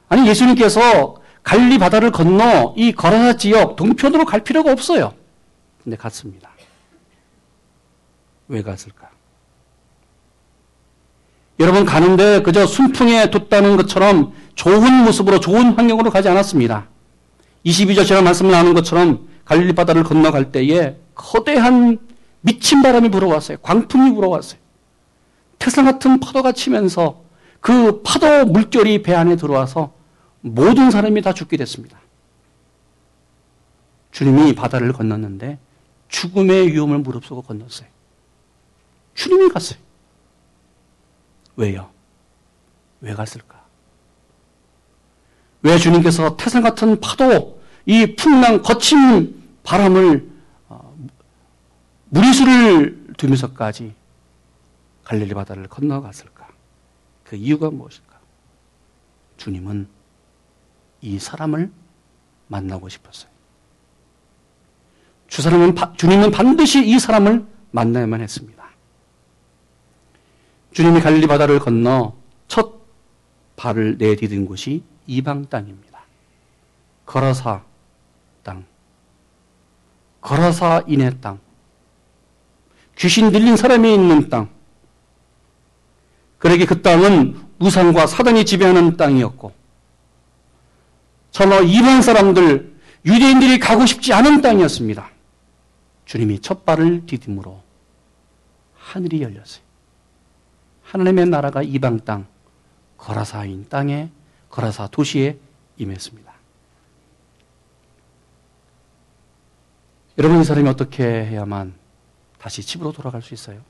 아니 0.10 0.28
예수님께서 0.28 1.22
갈리 1.44 1.78
바다를 1.78 2.12
건너 2.12 2.74
이 2.78 2.92
거라사 2.92 3.38
지역 3.38 3.76
동편으로 3.76 4.26
갈 4.26 4.44
필요가 4.44 4.72
없어요. 4.72 5.14
근데 5.84 5.98
갔습니다. 5.98 6.50
왜 8.48 8.62
갔을까? 8.62 9.10
여러분 11.60 11.86
가는데 11.86 12.42
그저 12.42 12.66
순풍에 12.66 13.30
뒀다는 13.30 13.78
것처럼 13.78 14.34
좋은 14.56 15.04
모습으로 15.04 15.40
좋은 15.40 15.74
환경으로 15.74 16.10
가지 16.10 16.30
않았습니다. 16.30 16.88
22절처럼 17.66 18.24
말씀 18.24 18.50
나오는 18.50 18.74
것처럼 18.74 19.28
갈릴리 19.46 19.74
바다를 19.74 20.04
건너갈 20.04 20.52
때에 20.52 20.98
거대한 21.16 22.00
미친 22.42 22.82
바람이 22.82 23.10
불어왔어요. 23.10 23.58
광풍이 23.58 24.14
불어왔어요. 24.14 24.60
태산 25.60 25.86
같은 25.86 26.20
파도가 26.20 26.52
치면서 26.52 27.24
그 27.62 28.02
파도 28.04 28.46
물결이 28.46 29.02
배 29.04 29.14
안에 29.16 29.38
들어와서 29.38 29.94
모든 30.42 30.92
사람이 30.92 31.22
다 31.22 31.34
죽게 31.34 31.56
됐습니다. 31.58 31.98
주님이 34.12 34.54
바다를 34.54 34.92
건넜는데 34.92 35.58
죽음의 36.10 36.74
위험을 36.74 37.00
무릅쓰고 37.00 37.42
건넜어요. 37.44 37.88
주님이 39.14 39.50
갔어요. 39.50 39.80
왜요? 41.56 41.90
왜 43.00 43.14
갔을까? 43.14 43.64
왜 45.62 45.78
주님께서 45.78 46.36
태산 46.36 46.62
같은 46.62 47.00
파도, 47.00 47.62
이 47.86 48.16
풍랑 48.16 48.62
거친 48.62 49.42
바람을 49.64 50.18
어, 50.18 50.33
무리수를 52.14 53.14
두면서까지 53.18 53.96
갈릴리 55.04 55.34
바다를 55.34 55.68
건너갔을까? 55.68 56.48
그 57.24 57.36
이유가 57.36 57.72
무엇일까? 57.72 58.20
주님은 59.38 59.88
이 61.02 61.18
사람을 61.18 61.72
만나고 62.48 62.88
싶었어요. 62.88 63.32
주 65.28 65.42
사람은 65.42 65.76
주님은 65.98 66.30
반드시 66.30 66.88
이 66.88 67.00
사람을 67.00 67.48
만나야만 67.72 68.22
했습니다. 68.22 68.64
주님이 70.72 71.02
갈릴리 71.02 71.26
바다를 71.26 71.58
건너 71.58 72.16
첫 72.48 72.80
발을 73.56 73.98
내디딘 73.98 74.46
곳이 74.46 74.84
이방 75.08 75.50
땅입니다. 75.50 76.02
거라사 77.08 77.64
땅, 78.44 78.66
거라사인의 80.22 81.20
땅, 81.20 81.40
귀신 82.98 83.32
들린 83.32 83.56
사람이 83.56 83.94
있는 83.94 84.30
땅. 84.30 84.50
그러게 86.38 86.66
그 86.66 86.82
땅은 86.82 87.40
우상과 87.60 88.08
사단이 88.08 88.46
지배하는 88.46 88.98
땅이었고, 88.98 89.54
전혀 91.32 91.62
이방 91.62 92.02
사람들, 92.02 92.74
유대인들이 93.06 93.60
가고 93.60 93.86
싶지 93.86 94.14
않은 94.14 94.42
땅이었습니다. 94.42 95.10
주님이 96.06 96.40
첫 96.40 96.66
발을 96.66 97.06
디딤으로 97.06 97.62
하늘이 98.76 99.22
열렸어요. 99.22 99.64
하나님의 100.84 101.28
나라가 101.28 101.64
이방 101.64 102.02
땅, 102.02 102.28
거라사인 102.98 103.68
땅에, 103.70 104.10
거라사 104.50 104.88
도시에 104.88 105.38
임했습니다. 105.78 106.32
여러분, 110.20 110.42
이 110.42 110.44
사람이 110.44 110.70
어떻게 110.70 111.04
해야만 111.04 111.74
다시 112.44 112.62
집으로 112.62 112.92
돌아갈 112.92 113.22
수 113.22 113.34
있어요? 113.34 113.62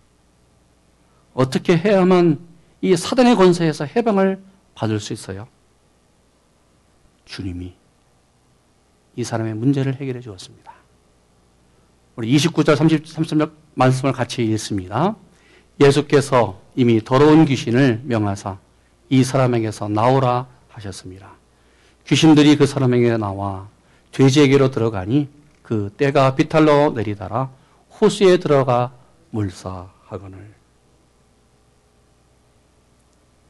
어떻게 1.35 1.77
해야만 1.77 2.39
이 2.81 2.95
사단의 2.95 3.35
권세에서 3.35 3.85
해방을 3.85 4.41
받을 4.73 4.99
수 4.99 5.13
있어요? 5.13 5.47
주님이 7.25 7.75
이 9.15 9.23
사람의 9.23 9.53
문제를 9.53 10.01
해결해 10.01 10.21
주었습니다. 10.21 10.73
우리 12.15 12.35
29절 12.35 12.75
30, 12.75 13.05
30절 13.05 13.51
말씀을 13.75 14.11
같이 14.11 14.43
읽습니다. 14.43 15.15
예수께서 15.79 16.59
이미 16.75 16.99
더러운 17.03 17.45
귀신을 17.45 18.01
명하사 18.05 18.57
이 19.07 19.23
사람에게서 19.23 19.87
나오라 19.87 20.47
하셨습니다. 20.69 21.33
귀신들이 22.07 22.55
그 22.55 22.65
사람에게 22.65 23.17
나와 23.17 23.67
돼지에게로 24.13 24.71
들어가니 24.71 25.29
그 25.61 25.93
때가 25.95 26.33
비탈로 26.33 26.93
내리다라 26.93 27.51
호수에 27.99 28.37
들어가 28.37 28.93
물사하거늘. 29.31 30.53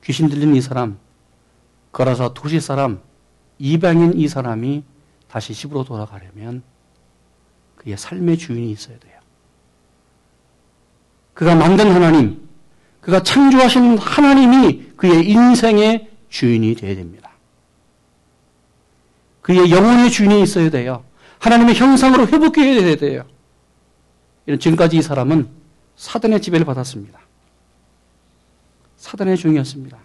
귀신 0.03 0.29
들린 0.29 0.55
이 0.55 0.61
사람, 0.61 0.97
걸어서 1.91 2.33
도시 2.33 2.59
사람, 2.59 3.01
이방인 3.57 4.13
이 4.17 4.27
사람이 4.27 4.83
다시 5.29 5.53
집으로 5.53 5.83
돌아가려면 5.83 6.63
그의 7.75 7.97
삶의 7.97 8.37
주인이 8.37 8.71
있어야 8.71 8.97
돼요. 8.99 9.19
그가 11.33 11.55
만든 11.55 11.91
하나님, 11.91 12.47
그가 13.01 13.23
창조하신 13.23 13.97
하나님이 13.97 14.91
그의 14.95 15.27
인생의 15.29 16.11
주인이 16.29 16.75
되어야 16.75 16.95
됩니다. 16.95 17.31
그의 19.41 19.71
영혼의 19.71 20.09
주인이 20.09 20.41
있어야 20.41 20.69
돼요. 20.69 21.03
하나님의 21.39 21.75
형상으로 21.75 22.27
회복해야 22.27 22.95
돼요. 22.95 23.25
지금까지 24.47 24.97
이 24.97 25.01
사람은 25.01 25.49
사단의 25.95 26.41
지배를 26.41 26.65
받았습니다. 26.65 27.19
사단의 28.97 29.37
종이었습니다. 29.37 29.97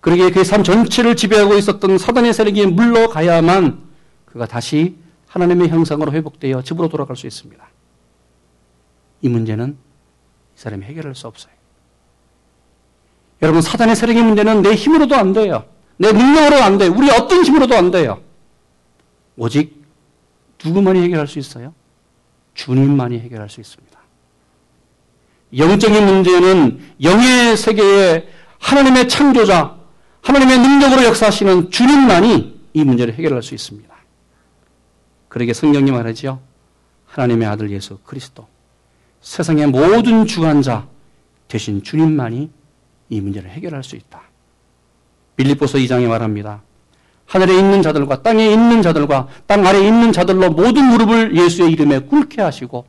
그러기에 0.00 0.30
그의 0.30 0.44
삶 0.44 0.62
전체를 0.62 1.16
지배하고 1.16 1.56
있었던 1.56 1.98
사단의 1.98 2.32
세력이 2.32 2.66
물러가야만 2.66 3.82
그가 4.24 4.46
다시 4.46 4.96
하나님의 5.26 5.68
형상으로 5.68 6.12
회복되어 6.12 6.62
집으로 6.62 6.88
돌아갈 6.88 7.16
수 7.16 7.26
있습니다. 7.26 7.68
이 9.22 9.28
문제는 9.28 9.72
이 9.72 10.58
사람이 10.58 10.84
해결할 10.84 11.14
수 11.14 11.26
없어요. 11.26 11.52
여러분, 13.42 13.60
사단의 13.60 13.96
세력의 13.96 14.22
문제는 14.22 14.62
내 14.62 14.74
힘으로도 14.74 15.14
안 15.14 15.32
돼요. 15.32 15.66
내 15.98 16.12
능력으로 16.12 16.62
안 16.62 16.78
돼요. 16.78 16.94
우리 16.96 17.10
어떤 17.10 17.44
힘으로도 17.44 17.76
안 17.76 17.90
돼요. 17.90 18.22
오직 19.36 19.84
누구만이 20.64 21.02
해결할 21.02 21.26
수 21.26 21.38
있어요? 21.38 21.74
주님만이 22.56 23.20
해결할 23.20 23.48
수 23.48 23.60
있습니다. 23.60 23.96
영적인 25.56 26.04
문제는 26.04 26.80
영의 27.02 27.56
세계에 27.56 28.28
하나님의 28.58 29.08
창조자, 29.08 29.76
하나님의 30.22 30.58
능력으로 30.58 31.04
역사하시는 31.04 31.70
주님만이 31.70 32.60
이 32.72 32.84
문제를 32.84 33.14
해결할 33.14 33.42
수 33.42 33.54
있습니다. 33.54 33.94
그러게 35.28 35.52
성경이 35.52 35.92
말하지요. 35.92 36.40
하나님의 37.06 37.46
아들 37.46 37.70
예수 37.70 37.98
그리스도. 37.98 38.48
세상의 39.20 39.68
모든 39.68 40.26
주관자 40.26 40.88
대신 41.48 41.82
주님만이 41.82 42.50
이 43.10 43.20
문제를 43.20 43.50
해결할 43.50 43.84
수 43.84 43.96
있다. 43.96 44.22
빌립보서 45.36 45.78
2장에 45.78 46.08
말합니다. 46.08 46.62
하늘에 47.26 47.58
있는 47.58 47.82
자들과 47.82 48.22
땅에 48.22 48.46
있는 48.46 48.82
자들과 48.82 49.28
땅 49.46 49.66
아래에 49.66 49.86
있는 49.86 50.12
자들로 50.12 50.50
모든 50.50 50.86
무릎을 50.86 51.36
예수의 51.36 51.72
이름에 51.72 52.00
꿇게 52.00 52.40
하시고 52.40 52.86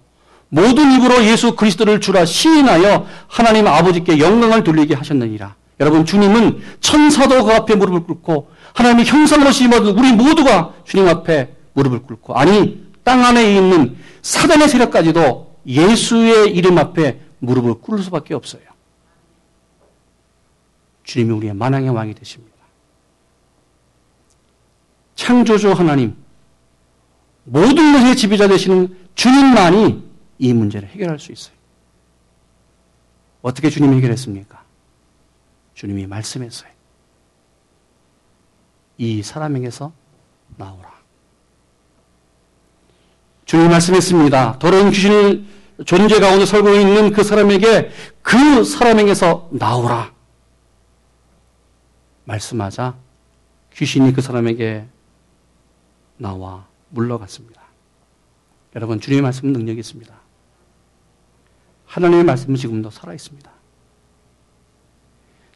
모든 0.49 0.93
입으로 0.93 1.25
예수 1.25 1.55
그리스도를 1.55 1.99
주라 1.99 2.25
시인하여 2.25 3.05
하나님 3.27 3.67
아버지께 3.67 4.19
영광을 4.19 4.63
돌리게 4.63 4.95
하셨느니라. 4.95 5.55
여러분 5.79 6.05
주님은 6.05 6.61
천사도 6.79 7.43
그 7.43 7.53
앞에 7.53 7.75
무릎을 7.75 8.03
꿇고 8.03 8.49
하나님의 8.73 9.05
형상으로 9.05 9.51
심어둔 9.51 9.97
우리 9.97 10.13
모두가 10.13 10.73
주님 10.85 11.07
앞에 11.07 11.53
무릎을 11.73 12.03
꿇고 12.03 12.35
아니 12.35 12.87
땅 13.03 13.23
안에 13.23 13.55
있는 13.55 13.97
사단의 14.21 14.69
세력까지도 14.69 15.57
예수의 15.65 16.55
이름 16.55 16.77
앞에 16.77 17.19
무릎을 17.39 17.75
꿇을 17.81 18.03
수밖에 18.03 18.33
없어요. 18.33 18.61
주님이 21.03 21.31
우리의 21.33 21.53
만왕의 21.53 21.89
왕이 21.89 22.13
되십니다. 22.15 22.56
창조주 25.17 25.71
하나님, 25.71 26.15
모든 27.43 27.91
것의 27.91 28.15
지배자 28.15 28.47
되시는 28.47 28.95
주님만이 29.15 30.07
이 30.37 30.53
문제를 30.53 30.87
해결할 30.89 31.19
수 31.19 31.31
있어요. 31.31 31.55
어떻게 33.41 33.69
주님이 33.69 33.97
해결했습니까? 33.97 34.63
주님이 35.73 36.05
말씀했어요. 36.07 36.69
이 38.97 39.23
사람에게서 39.23 39.91
나오라. 40.55 40.93
주님이 43.45 43.69
말씀했습니다. 43.69 44.59
더러운 44.59 44.91
귀신을 44.91 45.45
존재 45.85 46.19
가운데 46.19 46.45
살고 46.45 46.69
있는 46.75 47.11
그 47.11 47.23
사람에게 47.23 47.91
그 48.21 48.63
사람에게서 48.63 49.49
나오라. 49.51 50.13
말씀하자 52.25 52.95
귀신이 53.73 54.13
그 54.13 54.21
사람에게 54.21 54.85
나와 56.17 56.67
물러갔습니다. 56.89 57.61
여러분, 58.75 58.99
주님의 58.99 59.21
말씀은 59.21 59.53
능력이 59.53 59.79
있습니다. 59.79 60.13
하나님의 61.85 62.23
말씀은 62.25 62.55
지금도 62.55 62.89
살아있습니다. 62.89 63.51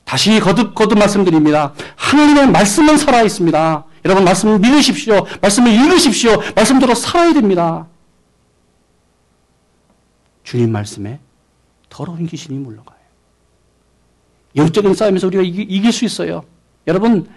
다시 0.06 0.40
거듭 0.40 0.76
거듭 0.76 0.98
말씀드립니다. 0.98 1.74
하나님의 1.96 2.52
말씀은 2.52 2.98
살아있습니다. 2.98 3.86
여러분, 4.06 4.24
말씀을 4.24 4.60
믿으십시오. 4.60 5.26
말씀을 5.42 5.72
읽으십시오. 5.72 6.38
말씀대로 6.56 6.96
살아야 6.96 7.34
됩니다. 7.34 7.88
주님 10.44 10.72
말씀에 10.72 11.20
더러운 11.90 12.26
귀신이 12.26 12.58
물러가요. 12.58 13.00
영적인 14.56 14.94
싸움에서 14.96 15.28
우리가 15.28 15.44
이길 15.44 15.92
수 15.92 16.04
있어요. 16.04 16.44
여러분, 16.88 17.30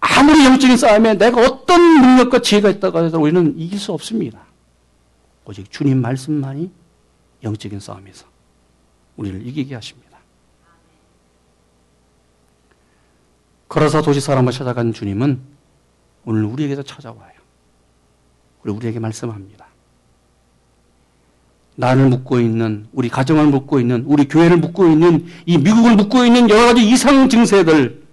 아무리 0.00 0.44
영적인 0.44 0.76
싸움에 0.76 1.14
내가 1.14 1.40
어떤 1.40 2.00
능력과 2.00 2.40
지혜가 2.40 2.70
있다고 2.70 3.04
해도 3.04 3.20
우리는 3.20 3.58
이길 3.58 3.78
수 3.78 3.92
없습니다. 3.92 4.40
오직 5.44 5.70
주님 5.70 6.00
말씀만이 6.00 6.70
영적인 7.42 7.80
싸움에서 7.80 8.26
우리를 9.16 9.46
이기게 9.46 9.74
하십니다. 9.74 10.18
걸어서 13.68 14.02
도시 14.02 14.20
사람을 14.20 14.52
찾아간 14.52 14.92
주님은 14.92 15.40
오늘 16.24 16.44
우리에게도 16.44 16.82
찾아와요. 16.82 17.32
그리고 18.62 18.78
우리에게 18.78 18.98
말씀합니다. 18.98 19.66
나를 21.76 22.08
묻고 22.08 22.40
있는, 22.40 22.86
우리 22.92 23.08
가정을 23.08 23.46
묻고 23.46 23.80
있는, 23.80 24.04
우리 24.06 24.26
교회를 24.26 24.56
묻고 24.56 24.88
있는, 24.88 25.26
이 25.44 25.58
미국을 25.58 25.94
묻고 25.94 26.24
있는 26.24 26.48
여러 26.48 26.66
가지 26.66 26.88
이상 26.88 27.28
증세들, 27.28 28.05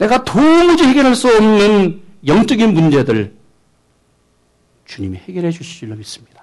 내가 0.00 0.24
도무지 0.24 0.84
해결할 0.84 1.14
수 1.14 1.28
없는 1.28 2.02
영적인 2.26 2.72
문제들 2.72 3.36
주님이 4.86 5.18
해결해 5.18 5.50
주실 5.50 5.88
줄 5.88 5.96
믿습니다. 5.96 6.42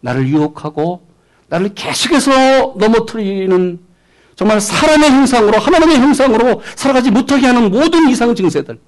나를 0.00 0.28
유혹하고 0.28 1.08
나를 1.48 1.74
계속해서 1.74 2.74
넘어뜨리는 2.76 3.80
정말 4.34 4.60
사람의 4.60 5.10
형상으로 5.10 5.58
하나님의 5.58 6.00
형상으로 6.00 6.62
살아가지 6.76 7.10
못하게 7.10 7.46
하는 7.46 7.70
모든 7.70 8.10
이상 8.10 8.34
증세들 8.34 8.78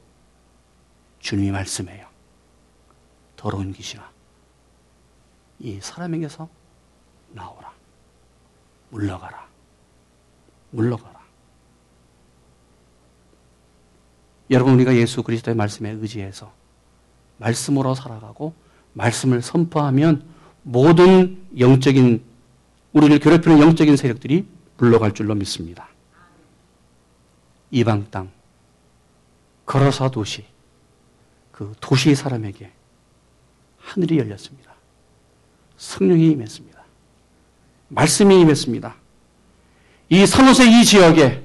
주님이 1.21 1.51
말씀해요. 1.51 2.07
더러운 3.37 3.73
귀신아 3.73 4.11
이 5.61 5.79
사람에게서 5.81 6.47
나오라. 7.33 7.73
물러가라. 8.91 9.49
물러가라. 10.73 11.14
여러분 14.51 14.75
우리가 14.75 14.95
예수 14.95 15.23
그리스도의 15.23 15.57
말씀에 15.57 15.91
의지해서 15.91 16.53
말씀으로 17.39 17.95
살아가고 17.95 18.55
말씀을 18.93 19.43
선포하면 19.43 20.25
모든 20.63 21.43
영적인 21.59 22.23
우리를 22.93 23.19
괴롭히는 23.19 23.61
영적인 23.61 23.97
세력들이 23.97 24.47
물러갈 24.77 25.13
줄로 25.13 25.35
믿습니다. 25.35 25.89
이방 27.71 28.07
땅 28.11 28.31
걸어서 29.67 30.11
도시 30.11 30.45
그 31.51 31.73
도시 31.81 32.15
사람에게 32.15 32.71
하늘이 33.79 34.19
열렸습니다. 34.19 34.75
성령이 35.77 36.31
임했습니다. 36.33 36.83
말씀이 37.89 38.41
임했습니다. 38.41 38.95
이 40.11 40.27
산호세 40.27 40.81
이 40.81 40.85
지역에 40.85 41.43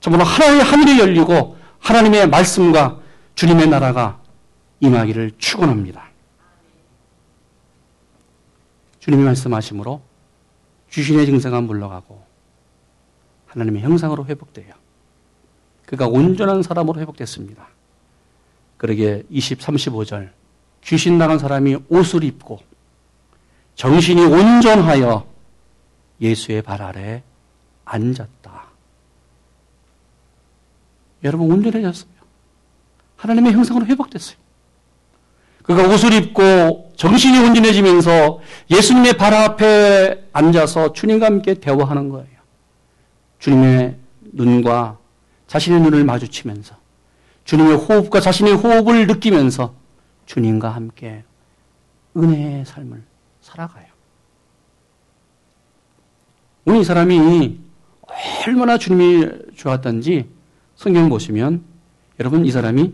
정말 0.00 0.26
하나의 0.26 0.62
하늘이 0.62 0.98
열리고 0.98 1.56
하나님의 1.82 2.28
말씀과 2.28 3.00
주님의 3.34 3.68
나라가 3.68 4.20
임하기를 4.80 5.32
축원합니다. 5.38 6.10
주님이 9.00 9.24
말씀하심으로 9.24 10.00
귀신의 10.90 11.26
증세가 11.26 11.60
물러가고 11.60 12.24
하나님의 13.46 13.82
형상으로 13.82 14.26
회복돼요. 14.26 14.74
그가 15.86 16.06
온전한 16.06 16.62
사람으로 16.62 17.00
회복됐습니다. 17.00 17.68
그러게 18.76 19.24
20, 19.28 19.58
35절 19.58 20.30
귀신 20.84 21.18
나간 21.18 21.38
사람이 21.38 21.76
옷을 21.88 22.24
입고 22.24 22.60
정신이 23.74 24.22
온전하여 24.22 25.26
예수의 26.20 26.62
발 26.62 26.82
아래 26.82 27.22
앉았다. 27.84 28.51
여러분 31.24 31.50
온전해졌어요. 31.50 32.10
하나님의 33.16 33.52
형상으로 33.52 33.86
회복됐어요. 33.86 34.36
그가 35.62 35.86
옷을 35.88 36.12
입고 36.12 36.92
정신이 36.96 37.38
온전해지면서 37.38 38.40
예수님의 38.70 39.12
발 39.14 39.32
앞에 39.32 40.28
앉아서 40.32 40.92
주님과 40.92 41.26
함께 41.26 41.54
대화하는 41.54 42.08
거예요. 42.08 42.26
주님의 43.38 43.96
눈과 44.32 44.98
자신의 45.46 45.80
눈을 45.82 46.04
마주치면서 46.04 46.76
주님의 47.44 47.76
호흡과 47.76 48.20
자신의 48.20 48.54
호흡을 48.54 49.06
느끼면서 49.06 49.74
주님과 50.26 50.70
함께 50.70 51.24
은혜의 52.16 52.64
삶을 52.64 53.02
살아가요. 53.40 53.86
오늘 56.64 56.80
이 56.80 56.84
사람이 56.84 57.60
얼마나 58.46 58.78
주님이 58.78 59.28
좋았던지 59.56 60.28
성경 60.82 61.08
보시면 61.08 61.62
여러분 62.18 62.44
이 62.44 62.50
사람이 62.50 62.92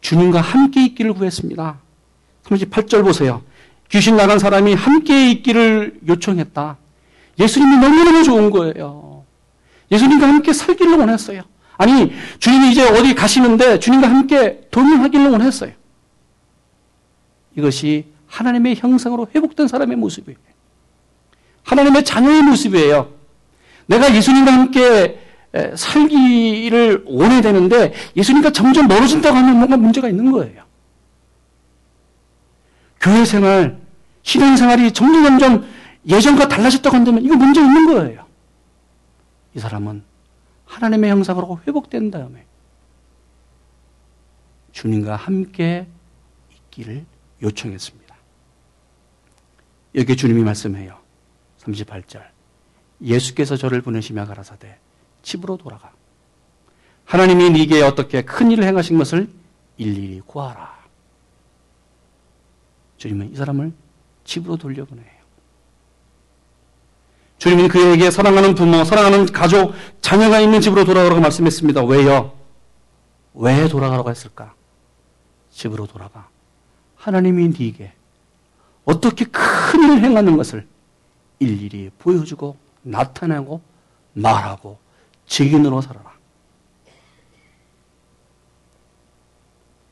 주님과 0.00 0.40
함께 0.40 0.84
있기를 0.84 1.14
구했습니다. 1.14 1.80
38절 2.44 3.02
보세요. 3.02 3.42
귀신 3.88 4.16
나간 4.16 4.38
사람이 4.38 4.74
함께 4.74 5.32
있기를 5.32 5.98
요청했다. 6.06 6.76
예수님이 7.40 7.76
너무너무 7.78 8.22
좋은 8.22 8.50
거예요. 8.50 9.24
예수님과 9.90 10.28
함께 10.28 10.52
살기를 10.52 10.96
원했어요. 10.96 11.42
아니, 11.76 12.12
주님이 12.38 12.70
이제 12.70 12.88
어디 12.88 13.16
가시는데 13.16 13.80
주님과 13.80 14.08
함께 14.08 14.68
동행하기를 14.70 15.30
원했어요. 15.30 15.72
이것이 17.56 18.12
하나님의 18.28 18.76
형상으로 18.76 19.26
회복된 19.34 19.66
사람의 19.66 19.96
모습이에요. 19.96 20.38
하나님의 21.64 22.04
자녀의 22.04 22.42
모습이에요. 22.42 23.12
내가 23.86 24.14
예수님과 24.14 24.52
함께 24.52 25.23
살기를 25.76 27.04
원해야 27.06 27.40
되는데 27.40 27.92
예수님과 28.16 28.50
점점 28.50 28.88
멀어진다고 28.88 29.36
하면 29.36 29.56
뭔가 29.56 29.76
문제가 29.76 30.08
있는 30.08 30.32
거예요. 30.32 30.64
교회 33.00 33.24
생활, 33.24 33.78
신앙 34.22 34.56
생활이 34.56 34.92
점점 34.92 35.22
점점 35.24 35.66
예전과 36.06 36.48
달라졌다고 36.48 36.96
한다면 36.96 37.22
이거 37.22 37.36
문제 37.36 37.60
있는 37.60 37.86
거예요. 37.86 38.26
이 39.54 39.60
사람은 39.60 40.02
하나님의 40.64 41.10
형상으로 41.10 41.60
회복된 41.66 42.10
다음에 42.10 42.44
주님과 44.72 45.14
함께 45.14 45.86
있기를 46.52 47.04
요청했습니다. 47.42 48.16
여기 49.94 50.16
주님이 50.16 50.42
말씀해요. 50.42 50.98
38절. 51.58 52.24
예수께서 53.00 53.56
저를 53.56 53.82
보내시며 53.82 54.26
가라사대 54.26 54.78
집으로 55.24 55.56
돌아가. 55.56 55.90
하나님이 57.04 57.50
네게 57.50 57.82
어떻게 57.82 58.22
큰 58.22 58.50
일을 58.50 58.64
행하신 58.64 58.96
것을 58.96 59.28
일일이 59.76 60.20
구하라. 60.24 60.72
주님은 62.98 63.32
이 63.32 63.36
사람을 63.36 63.72
집으로 64.22 64.56
돌려보내요. 64.56 65.14
주님은 67.38 67.68
그에게 67.68 68.10
사랑하는 68.10 68.54
부모, 68.54 68.84
사랑하는 68.84 69.26
가족, 69.26 69.74
자녀가 70.00 70.40
있는 70.40 70.60
집으로 70.60 70.84
돌아가라고 70.84 71.20
말씀했습니다. 71.20 71.84
왜요? 71.84 72.32
왜 73.34 73.68
돌아가라고 73.68 74.08
했을까? 74.10 74.54
집으로 75.50 75.86
돌아가. 75.86 76.28
하나님이 76.96 77.48
네게 77.48 77.92
어떻게 78.84 79.24
큰 79.26 79.82
일을 79.82 80.04
행하는 80.04 80.36
것을 80.36 80.66
일일이 81.38 81.90
보여주고 81.98 82.56
나타내고 82.82 83.60
말하고 84.14 84.78
증인으로 85.26 85.80
살아라. 85.80 86.12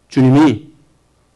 주님이 0.09 0.71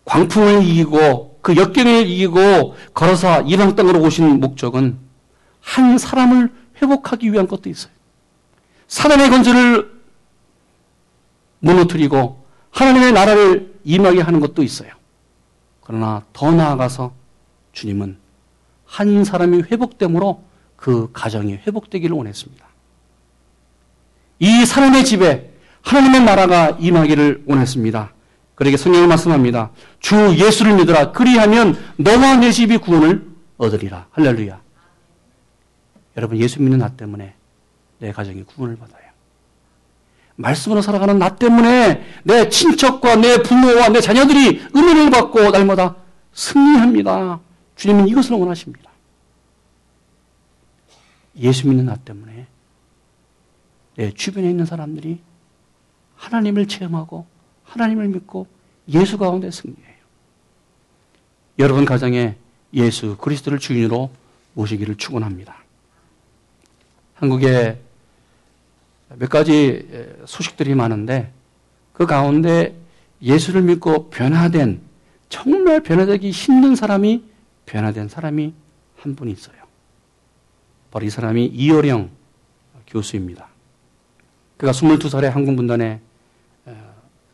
광풍을 0.05 0.63
이기고 0.65 1.39
그 1.43 1.57
역경을 1.57 2.07
이기고 2.09 2.75
걸어서 2.93 3.43
이방 3.43 3.75
땅으로 3.77 4.01
오신 4.03 4.41
목적은 4.41 4.99
한 5.61 5.99
사람을 5.99 6.53
회복하기 6.81 7.33
위한 7.33 7.49
것도 7.49 7.71
있어요. 7.71 7.93
사단의 8.89 9.31
건설을 9.31 9.97
무너뜨리고 11.61 12.45
하나님의 12.71 13.13
나라를 13.13 13.75
임하게 13.85 14.21
하는 14.21 14.41
것도 14.41 14.63
있어요. 14.63 14.91
그러나 15.81 16.23
더 16.33 16.53
나아가서 16.53 17.15
주님은 17.73 18.19
한 18.85 19.25
사람이 19.25 19.63
회복됨으로 19.71 20.43
그 20.77 21.11
가정이 21.13 21.55
회복되기를 21.55 22.15
원했습니다. 22.15 22.67
이 24.39 24.67
사람의 24.67 25.05
집에 25.05 25.53
하나님의 25.83 26.23
나라가 26.23 26.77
임하기를 26.79 27.45
원했습니다. 27.47 28.13
그러게 28.55 28.77
성경이 28.77 29.07
말씀합니다. 29.07 29.71
주 30.01 30.35
예수를 30.37 30.75
믿으라. 30.77 31.13
그리하면 31.13 31.77
너와 31.97 32.37
내 32.37 32.51
집이 32.51 32.79
구원을 32.79 33.27
얻으리라. 33.59 34.07
할렐루야. 34.11 34.61
여러분 36.17 36.39
예수 36.39 36.61
믿는 36.63 36.79
나 36.79 36.89
때문에 36.89 37.35
내 37.99 38.13
가정이 38.13 38.43
구원을 38.45 38.77
받아요. 38.77 39.07
말씀으로 40.37 40.83
살아가는 40.83 41.19
나 41.19 41.37
때문에 41.37 42.05
내 42.25 42.49
친척과 42.49 43.17
내 43.17 43.43
부모와 43.43 43.89
내 43.89 44.01
자녀들이 44.01 44.67
은혜를 44.75 45.11
받고 45.11 45.51
날마다 45.51 45.97
승리합니다. 46.33 47.41
주님은 47.77 48.09
이것을 48.09 48.37
원하십니다. 48.37 48.91
예수 51.39 51.69
믿는 51.69 51.87
나 51.87 51.97
때문에 51.97 52.47
내 53.97 54.13
주변에 54.13 54.49
있는 54.49 54.65
사람들이 54.67 55.19
하나님을 56.17 56.69
체험하고 56.69 57.27
하나님을 57.65 58.09
믿고 58.09 58.47
예수 58.89 59.19
가운데 59.19 59.51
승리해요. 59.51 59.97
여러분 61.59 61.85
가정에 61.85 62.37
예수 62.75 63.17
그리스도를 63.17 63.59
주인으로 63.59 64.11
모시기를 64.55 64.97
축원합니다. 64.97 65.57
한국에 67.15 67.81
몇 69.15 69.31
가지 69.31 69.89
소식들이 70.27 70.75
많은데 70.75 71.33
그 71.93 72.07
가운데 72.07 72.77
예수를 73.23 73.63
믿고 73.63 74.11
변화된 74.11 74.83
정말 75.29 75.83
변화되기 75.83 76.31
힘든 76.31 76.77
사람이 76.77 77.25
변화된 77.65 78.09
사람이 78.09 78.53
한 78.99 79.15
분 79.15 79.29
있어요. 79.29 79.57
바로 80.91 81.07
이 81.07 81.11
사람이 81.11 81.47
이호령 81.47 82.11
교수입니다. 82.87 83.49
그가 84.57 84.73
22살에 84.73 85.31
한국문단에 85.31 86.01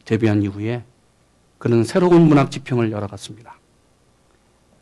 데뷔한 0.04 0.42
이후에 0.42 0.82
그는 1.58 1.84
새로운 1.84 2.22
문학 2.22 2.50
지평을 2.50 2.90
열어갔습니다. 2.90 3.56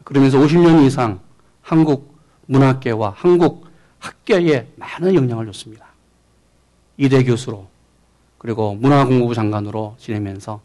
그러면서 0.05 0.39
50년 0.39 0.87
이상 0.87 1.21
한국 1.61 2.19
문학계와 2.47 3.15
한국 3.17 3.67
학계에 3.99 4.67
많은 4.77 5.15
영향을 5.15 5.47
줬습니다. 5.47 5.87
이대 6.97 7.23
교수로 7.23 7.69
그리고 8.39 8.75
문화공부부 8.75 9.35
장관으로 9.35 9.97
지내면서 9.99 10.63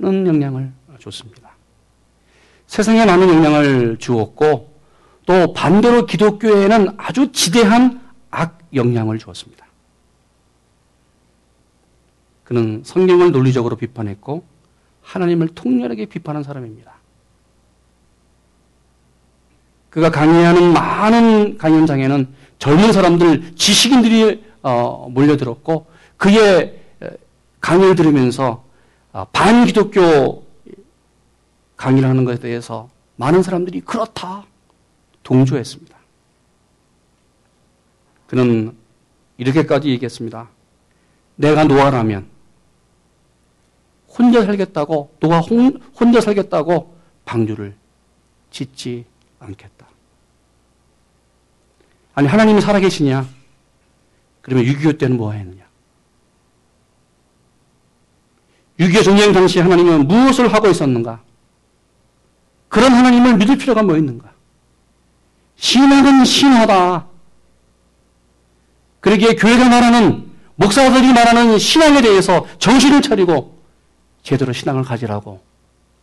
많은 0.00 0.26
영향을 0.26 0.72
줬습니다. 0.98 1.50
세상에 2.66 3.06
많은 3.06 3.28
영향을 3.28 3.96
주었고 3.98 4.76
또 5.24 5.52
반대로 5.52 6.04
기독교에는 6.06 6.96
아주 6.96 7.30
지대한 7.30 8.00
악 8.30 8.58
영향을 8.74 9.18
주었습니다. 9.18 9.67
그는 12.48 12.80
성경을 12.82 13.30
논리적으로 13.30 13.76
비판했고 13.76 14.42
하나님을 15.02 15.48
통렬하게 15.48 16.06
비판한 16.06 16.42
사람입니다. 16.42 16.94
그가 19.90 20.10
강의하는 20.10 20.72
많은 20.72 21.58
강연장에는 21.58 22.26
젊은 22.58 22.92
사람들, 22.92 23.54
지식인들이 23.54 24.42
어, 24.62 25.10
몰려들었고 25.10 25.88
그의 26.16 26.80
강의를 27.60 27.94
들으면서 27.94 28.64
어, 29.12 29.26
반기독교 29.26 30.46
강의를 31.76 32.08
하는 32.08 32.24
것에 32.24 32.40
대해서 32.40 32.88
많은 33.16 33.42
사람들이 33.42 33.82
그렇다 33.82 34.46
동조했습니다. 35.22 35.94
그는 38.26 38.74
이렇게까지 39.36 39.90
얘기했습니다. 39.90 40.48
내가 41.36 41.64
노아라면 41.64 42.37
혼자 44.18 44.44
살겠다고 44.44 45.14
노아 45.20 45.40
혼자 45.40 46.20
살겠다고 46.20 46.96
방주를 47.24 47.74
짓지 48.50 49.04
않겠다. 49.38 49.86
아니 52.14 52.26
하나님이 52.26 52.60
살아계시냐? 52.60 53.28
그러면 54.42 54.64
6.25 54.64 54.98
때는 54.98 55.16
뭐 55.16 55.32
했느냐? 55.32 55.64
6.25 58.80 59.04
전쟁 59.04 59.32
당시 59.32 59.60
하나님은 59.60 60.08
무엇을 60.08 60.52
하고 60.52 60.68
있었는가? 60.68 61.22
그런 62.68 62.92
하나님을 62.92 63.36
믿을 63.36 63.56
필요가 63.56 63.82
뭐 63.82 63.96
있는가? 63.96 64.32
신학은 65.56 66.24
신하다. 66.24 67.06
그러기에 69.00 69.34
교회가 69.34 69.68
말하는 69.68 70.28
목사들이 70.56 71.12
말하는 71.12 71.58
신앙에 71.58 72.02
대해서 72.02 72.46
정신을 72.58 73.00
차리고 73.02 73.57
제대로 74.28 74.52
신앙을 74.52 74.82
가지라고 74.82 75.42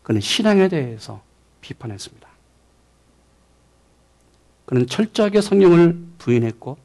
그는 0.01 0.19
신앙에 0.19 0.67
대해서 0.67 1.21
비판했습니다. 1.61 2.27
그는 4.65 4.87
철저하게 4.87 5.41
성령을 5.41 6.03
부인했고 6.17 6.75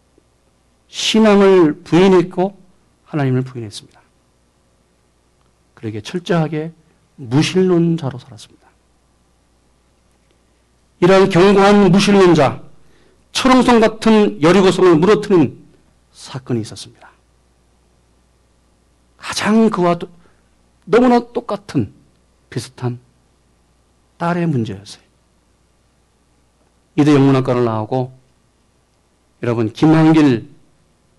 신앙을 0.88 1.80
부인했고 1.80 2.60
하나님을 3.06 3.40
부인했습니다. 3.40 3.98
그러게 5.72 6.02
철저하게 6.02 6.72
무신론자로 7.16 8.18
살았습니다. 8.18 8.68
이러한 11.00 11.30
견고한 11.30 11.90
무신론자, 11.90 12.62
철옹성 13.32 13.80
같은 13.80 14.42
여리고성을 14.42 14.94
무너뜨린 14.96 15.64
사건이 16.12 16.60
있었습니다. 16.60 17.08
가장 19.16 19.70
그와 19.70 19.98
너무나 20.90 21.20
똑같은 21.32 21.92
비슷한 22.50 22.98
딸의 24.18 24.46
문제였어요. 24.48 25.02
이대 26.96 27.14
영문학과를 27.14 27.64
나오고 27.64 28.12
여러분 29.44 29.72
김한길 29.72 30.50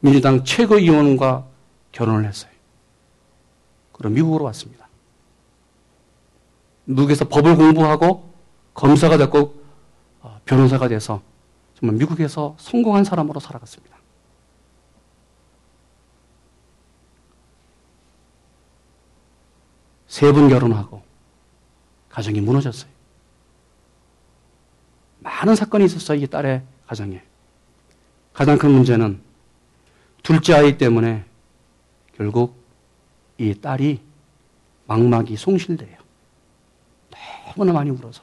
민주당 0.02 0.44
최고위원과 0.44 1.46
결혼을 1.94 2.26
했어요. 2.28 2.52
그럼 3.94 4.14
미국으로 4.14 4.44
왔습니다. 4.46 4.90
미국에서 6.86 7.28
법을 7.30 7.56
공부하고 7.56 8.30
검사가 8.74 9.18
됐고 9.18 9.62
어, 10.22 10.40
변호사가 10.46 10.90
돼서 10.90 11.22
정말 11.80 11.96
미국에서 11.96 12.56
성공한 12.60 13.06
사람으로 13.06 13.40
살아갔습니다. 13.40 14.01
세 20.12 20.34
번 20.34 20.50
결혼하고 20.50 21.02
가정이 22.10 22.42
무너졌어요. 22.42 22.92
많은 25.20 25.56
사건이 25.56 25.86
있었어요. 25.86 26.20
이 26.20 26.28
딸의 26.28 26.62
가정에. 26.86 27.24
가장 28.34 28.58
큰 28.58 28.72
문제는 28.72 29.22
둘째 30.22 30.54
아이 30.54 30.78
때문에 30.78 31.24
결국 32.18 32.62
이 33.38 33.54
딸이 33.56 34.02
망막이 34.86 35.38
송실돼요. 35.38 35.98
너무나 37.56 37.72
많이 37.72 37.90
울어서. 37.90 38.22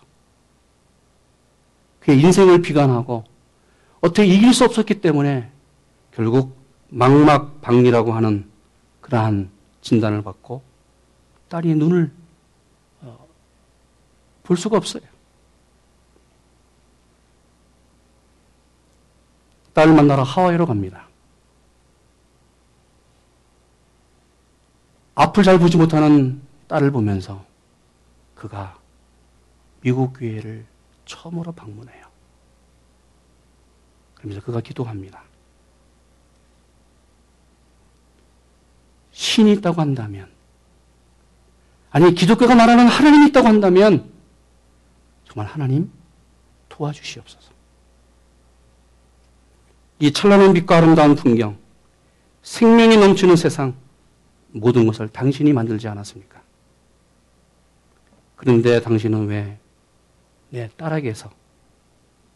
그의 2.01 2.21
인생을 2.21 2.61
비관하고 2.61 3.25
어떻게 4.03 4.27
이길 4.27 4.53
수 4.53 4.67
없었기 4.67 5.01
때문에 5.01 5.51
결국 6.13 6.55
망막 6.91 7.63
박리라고 7.63 8.13
하는 8.13 8.47
그러한 9.01 9.51
진단을 9.81 10.21
받고 10.23 10.68
딸이 11.49 11.75
눈을 11.75 12.13
어, 13.03 13.27
볼 14.43 14.57
수가 14.57 14.77
없어요. 14.77 15.03
딸을 19.73 19.95
만나러 19.95 20.23
하와이로 20.23 20.67
갑니다. 20.67 21.07
앞을 25.15 25.43
잘 25.43 25.59
보지 25.59 25.77
못하는 25.77 26.41
딸을 26.69 26.91
보면서 26.91 27.45
그가 28.35 28.79
미국 29.81 30.13
교회를 30.13 30.67
처음으로 31.07 31.53
방문해요. 31.53 32.07
그러면서 34.15 34.45
그가 34.45 34.61
기도합니다. 34.61 35.23
신이 39.13 39.53
있다고 39.55 39.81
한다면, 39.81 40.31
아니, 41.91 42.15
기독교가 42.15 42.55
말하는 42.55 42.87
하나님이 42.87 43.29
있다고 43.29 43.47
한다면, 43.49 44.11
정말 45.25 45.47
하나님 45.47 45.91
도와주시옵소서. 46.69 47.51
이 50.01 50.13
찬란한 50.13 50.53
빛과 50.53 50.77
아름다운 50.77 51.15
풍경, 51.15 51.59
생명이 52.43 52.97
넘치는 52.99 53.37
세상, 53.37 53.75
모든 54.53 54.87
것을 54.87 55.09
당신이 55.09 55.53
만들지 55.53 55.89
않았습니까? 55.89 56.41
그런데 58.37 58.81
당신은 58.81 59.27
왜 59.27 59.59
내 60.51 60.71
딸에게서 60.79 61.31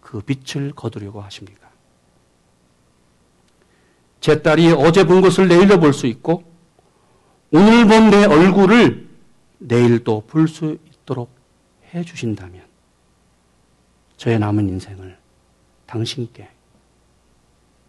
그 0.03 0.21
빛을 0.21 0.73
거두려고 0.73 1.23
하십니까? 1.23 1.71
제 4.21 4.43
딸이 4.43 4.73
어제 4.73 5.05
본 5.07 5.23
것을 5.23 5.49
내일도 5.49 5.81
볼 5.81 5.93
수 5.95 6.07
있고, 6.07 6.45
오늘 7.53 7.87
본 7.87 8.11
내 8.11 8.27
얼굴을 8.27 9.09
내일도 9.67 10.23
볼 10.27 10.49
수 10.49 10.79
있도록 10.87 11.31
해 11.95 12.03
주신다면, 12.03 12.67
저의 14.17 14.39
남은 14.39 14.69
인생을 14.69 15.19
당신께 15.87 16.49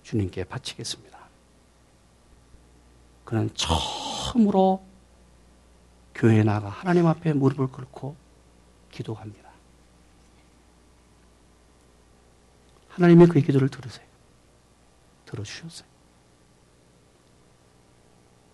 주님께 0.04 0.44
바치겠습니다. 0.44 1.18
그는 3.24 3.50
처음으로 3.54 4.86
교회에 6.14 6.44
나가 6.44 6.70
하나님 6.70 7.08
앞에 7.08 7.34
무릎을 7.34 7.68
꿇고 7.68 8.16
기도합니다. 8.92 9.50
하나님의 12.90 13.28
그의 13.28 13.44
기도를 13.44 13.70
들으세요. 13.70 14.06
들어주셨어요. 15.26 15.88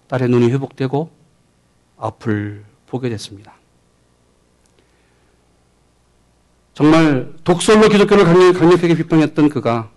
딸의 0.07 0.29
눈이 0.29 0.51
회복되고 0.51 1.11
앞을 1.97 2.65
보게 2.89 3.09
됐습니다. 3.09 3.53
정말 6.73 7.33
독설로 7.43 7.87
기독교를 7.89 8.23
강력 8.53 8.81
하게 8.81 8.95
비판했던 8.95 9.49
그가 9.49 9.91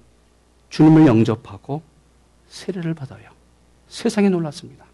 주님을 0.71 1.07
영접하고 1.07 1.83
세례를 2.49 2.95
받아요. 2.95 3.31
세상에 3.89 4.29
놀랐습니다. 4.29 4.85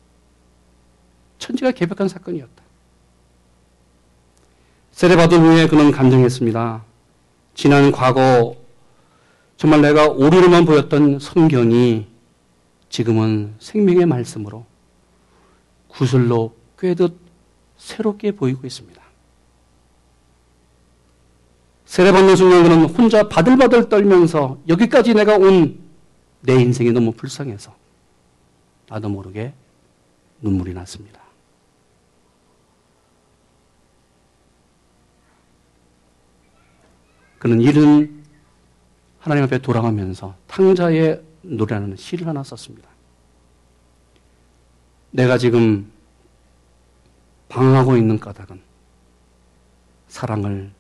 천지가 1.39 1.73
개벽한 1.73 2.09
사건이었다. 2.09 2.63
세례 4.93 5.17
받은 5.17 5.41
후에 5.41 5.69
그는 5.69 5.91
감정했습니다. 5.91 6.85
지난 7.55 7.91
과거 7.91 8.57
정말 9.57 9.81
내가 9.81 10.09
오류로만 10.09 10.65
보였던 10.65 11.21
성경이 11.21 12.07
지금은 12.91 13.55
생명의 13.59 14.07
말씀으로 14.07 14.67
구슬로 15.89 16.55
꿰듯 16.79 17.28
새롭게 17.79 18.33
보이고 18.33 18.67
있습니다. 18.67 19.03
세례받는 21.87 22.37
순간 22.37 22.63
그는 22.65 22.85
혼자 22.85 23.29
바들바들 23.29 23.89
떨면서 23.89 24.59
여기까지 24.69 25.15
내가 25.15 25.37
온 25.39 25.89
내 26.41 26.55
인생이 26.55 26.93
너무 26.93 27.13
불쌍해서 27.13 27.75
나도 28.89 29.09
모르게 29.09 29.53
눈물이 30.41 30.73
났습니다. 30.75 31.21
그는 37.39 37.61
이른 37.61 38.25
하나님 39.21 39.45
앞에 39.45 39.59
돌아가면서 39.59 40.35
탕자의 40.47 41.23
노래라는 41.43 41.97
시를 41.97 42.27
하나 42.27 42.43
썼습니다. 42.43 42.89
내가 45.11 45.39
지금 45.39 45.91
방황하고 47.49 47.97
있는 47.97 48.19
까닭은 48.19 48.61
사랑을 50.09 50.73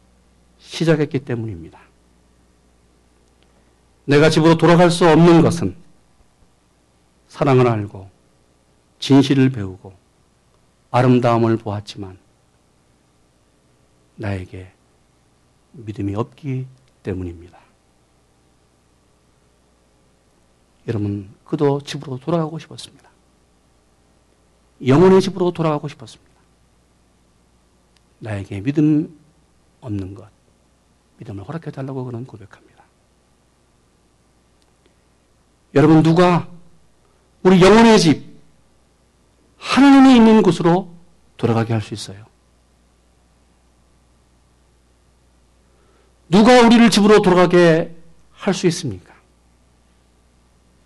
시작했기 0.58 1.20
때문입니다. 1.20 1.80
내가 4.04 4.30
집으로 4.30 4.56
돌아갈 4.56 4.90
수 4.90 5.06
없는 5.06 5.42
것은 5.42 5.76
사랑을 7.28 7.68
알고 7.68 8.10
진실을 8.98 9.50
배우고 9.50 9.92
아름다움을 10.90 11.58
보았지만 11.58 12.18
나에게 14.16 14.72
믿음이 15.72 16.14
없기 16.14 16.66
때문입니다. 17.02 17.58
여러분, 20.88 21.30
그도 21.44 21.82
집으로 21.82 22.18
돌아가고 22.18 22.58
싶었습니다. 22.58 23.08
영혼의 24.86 25.20
집으로 25.20 25.50
돌아가고 25.52 25.86
싶었습니다. 25.86 26.27
나에게 28.20 28.60
믿음 28.60 29.18
없는 29.80 30.14
것, 30.14 30.28
믿음을 31.18 31.44
허락해 31.44 31.70
달라고 31.70 32.04
그는 32.04 32.24
고백합니다. 32.24 32.84
여러분 35.74 36.02
누가 36.02 36.48
우리 37.42 37.60
영혼의 37.60 37.98
집 38.00 38.26
하나님이 39.58 40.16
있는 40.16 40.42
곳으로 40.42 40.94
돌아가게 41.36 41.72
할 41.72 41.82
수 41.82 41.94
있어요? 41.94 42.26
누가 46.28 46.60
우리를 46.60 46.90
집으로 46.90 47.22
돌아가게 47.22 47.94
할 48.32 48.54
수 48.54 48.66
있습니까? 48.68 49.14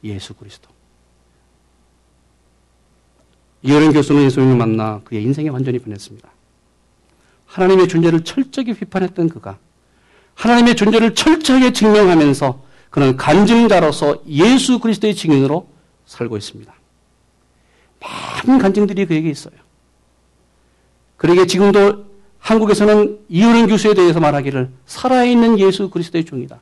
예수 0.05 0.35
그리스도. 0.35 0.69
이어른 3.63 3.93
교수는 3.93 4.25
예수님을 4.25 4.57
만나 4.57 5.01
그의 5.05 5.23
인생이 5.23 5.49
완전히 5.49 5.79
변했습니다. 5.79 6.32
하나님의 7.53 7.89
존재를 7.89 8.25
철저히 8.25 8.73
비판했던 8.73 9.29
그가 9.29 9.59
하나님의 10.35 10.75
존재를 10.75 11.15
철저하게 11.15 11.73
증명하면서 11.73 12.65
그는 12.89 13.17
간증자로서 13.17 14.23
예수 14.27 14.79
그리스도의 14.79 15.15
증인으로 15.15 15.69
살고 16.07 16.37
있습니다. 16.37 16.73
많은 18.01 18.59
간증들이 18.59 19.07
그에게 19.07 19.29
있어요. 19.31 19.55
그러게 21.17 21.47
지금도 21.47 22.07
한국에서는 22.39 23.21
이효린 23.29 23.67
교수에 23.69 23.95
대해서 23.95 24.19
말하기를 24.19 24.71
살아있는 24.87 25.59
예수 25.59 25.91
그리스도의 25.91 26.25
종이다. 26.25 26.61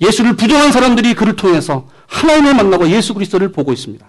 예수를 0.00 0.36
부정한 0.36 0.72
사람들이 0.72 1.14
그를 1.14 1.36
통해서 1.36 1.88
하나님을 2.08 2.54
만나고 2.54 2.90
예수 2.90 3.14
그리스도를 3.14 3.52
보고 3.52 3.72
있습니다. 3.72 4.06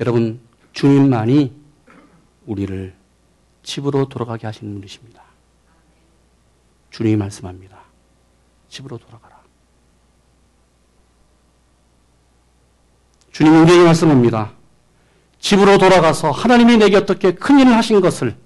여러분, 0.00 0.40
주님만이 0.72 1.52
우리를 2.46 2.94
집으로 3.62 4.08
돌아가게 4.08 4.46
하시는 4.46 4.72
분이십니다. 4.74 5.22
주님이 6.90 7.16
말씀합니다. 7.16 7.80
집으로 8.68 8.98
돌아가라. 8.98 9.38
주님 13.32 13.52
은혜이 13.54 13.84
말씀합니다. 13.84 14.52
집으로 15.38 15.78
돌아가서 15.78 16.30
하나님이 16.30 16.76
내게 16.78 16.96
어떻게 16.96 17.34
큰 17.34 17.60
일을 17.60 17.74
하신 17.74 18.00
것을 18.00 18.36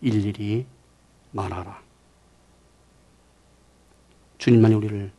일일이 0.00 0.66
말하라. 1.32 1.80
주님만이 4.38 4.74
우리를 4.74 5.12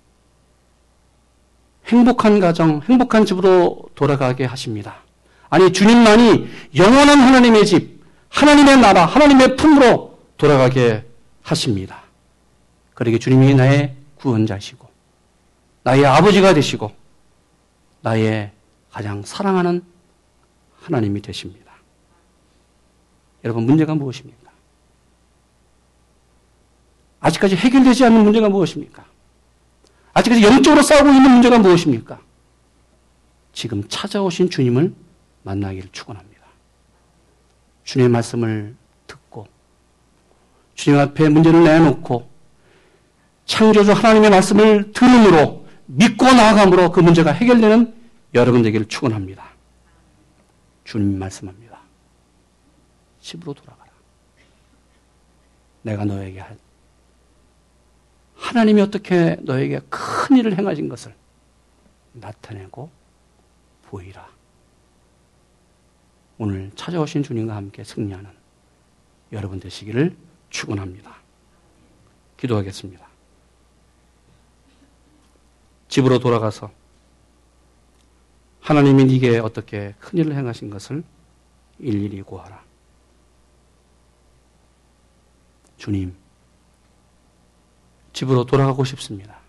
행복한 1.88 2.40
가정, 2.40 2.82
행복한 2.84 3.26
집으로 3.26 3.90
돌아가게 3.96 4.46
하십니다. 4.46 5.05
아니, 5.50 5.72
주님만이 5.72 6.50
영원한 6.76 7.20
하나님의 7.20 7.66
집, 7.66 8.04
하나님의 8.30 8.78
나라, 8.78 9.06
하나님의 9.06 9.56
품으로 9.56 10.20
돌아가게 10.38 11.06
하십니다. 11.42 12.04
그러게 12.94 13.20
주님이 13.20 13.56
나의 13.56 13.96
구원자시고, 14.16 14.88
나의 15.84 16.06
아버지가 16.06 16.54
되시고, 16.54 16.92
나의 18.02 18.52
가장 18.92 19.24
사랑하는 19.24 19.84
하나님이 20.82 21.22
되십니다. 21.22 21.72
여러분, 23.44 23.66
문제가 23.66 23.94
무엇입니까? 23.96 24.52
아직까지 27.20 27.56
해결되지 27.56 28.06
않는 28.06 28.24
문제가 28.24 28.50
무엇입니까? 28.50 29.06
아직까지 30.14 30.44
영적으로 30.44 30.82
싸우고 30.82 31.10
있는 31.10 31.32
문제가 31.32 31.60
무엇입니까? 31.60 32.20
지금 33.54 33.84
찾아오신 33.88 34.50
주님을 34.50 34.94
만나기를 35.46 35.90
축원합니다. 35.92 36.42
주님의 37.84 38.10
말씀을 38.10 38.76
듣고 39.08 39.48
주님 40.74 41.00
앞에 41.00 41.30
문제를 41.30 41.64
내놓고 41.64 42.30
창조주 43.46 43.92
하나님의 43.92 44.32
말씀을 44.32 44.92
들음으로 44.92 45.68
믿고 45.86 46.26
나아감으로 46.26 46.92
그 46.92 47.00
문제가 47.00 47.32
해결되는 47.32 47.94
여러분 48.34 48.64
되기를 48.64 48.88
축원합니다. 48.88 49.46
주님 50.84 51.20
말씀합니다. 51.20 51.80
집으로 53.22 53.54
돌아가라. 53.54 53.92
내가 55.84 56.06
너에게 56.06 56.40
할 56.40 56.58
하나님이 58.36 58.82
어떻게 58.82 59.38
너에게 59.42 59.80
큰 59.90 60.38
일을 60.38 60.58
행하신 60.58 60.90
것을 60.90 61.16
나타내고 62.14 62.90
보이라. 63.84 64.35
오늘 66.38 66.72
찾아오신 66.76 67.24
주님과 67.24 67.56
함께 67.56 67.84
승리하는 67.84 68.30
여러분 69.32 69.60
되시기를 69.60 70.16
축원합니다. 70.50 71.16
기도하겠습니다. 72.38 73.08
집으로 75.88 76.20
돌아가서 76.20 76.72
하나님이 78.60 79.06
네게 79.06 79.40
어떻게 79.40 79.94
큰 80.00 80.20
일을 80.20 80.36
행하신 80.36 80.70
것을 80.70 81.04
일일이 81.80 82.22
고하라. 82.22 82.64
주님, 85.78 86.16
집으로 88.12 88.46
돌아가고 88.46 88.84
싶습니다. 88.86 89.40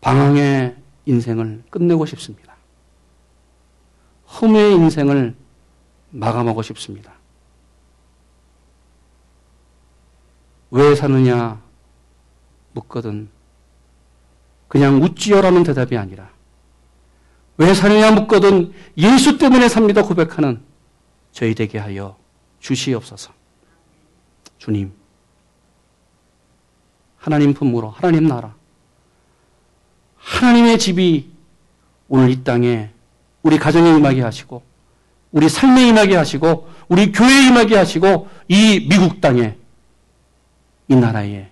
방황의 0.00 0.76
인생을 1.06 1.62
끝내고 1.70 2.04
싶습니다. 2.06 2.51
흠의 4.32 4.74
인생을 4.74 5.34
마감하고 6.10 6.62
싶습니다. 6.62 7.12
왜 10.70 10.94
사느냐 10.94 11.60
묻거든 12.72 13.28
그냥 14.68 15.02
웃지요라는 15.02 15.64
대답이 15.64 15.98
아니라 15.98 16.30
왜 17.58 17.74
사느냐 17.74 18.10
묻거든 18.12 18.72
예수 18.96 19.36
때문에 19.36 19.68
삽니다 19.68 20.02
고백하는 20.02 20.62
저희 21.32 21.54
되게 21.54 21.78
하여 21.78 22.16
주시옵소서. 22.60 23.32
주님, 24.56 24.92
하나님 27.18 27.52
품으로 27.52 27.90
하나님 27.90 28.26
나라 28.26 28.54
하나님의 30.16 30.78
집이 30.78 31.30
오늘 32.08 32.30
이 32.30 32.42
땅에 32.44 32.92
우리 33.42 33.58
가정에 33.58 33.90
임하게 33.90 34.22
하시고 34.22 34.62
우리 35.32 35.48
삶에 35.48 35.88
임하게 35.88 36.16
하시고 36.16 36.68
우리 36.88 37.10
교회에 37.10 37.48
임하게 37.48 37.76
하시고 37.76 38.28
이 38.48 38.86
미국 38.88 39.20
땅에 39.20 39.56
이 40.88 40.94
나라에 40.94 41.48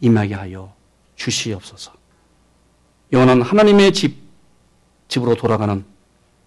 임하게 0.00 0.34
하여 0.34 0.72
주시옵소서. 1.16 1.92
영원한 3.12 3.42
하나님의 3.42 3.92
집 3.92 4.16
집으로 5.08 5.34
돌아가는 5.34 5.84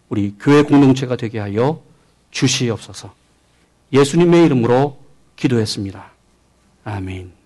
우리 0.10 0.36
교회 0.40 0.62
공동체가 0.64 1.16
되게 1.16 1.40
하여 1.40 1.82
주시옵소서. 2.32 3.14
예수님의 3.92 4.46
이름으로 4.46 4.98
기도했습니다. 5.36 6.12
아멘. 6.86 7.41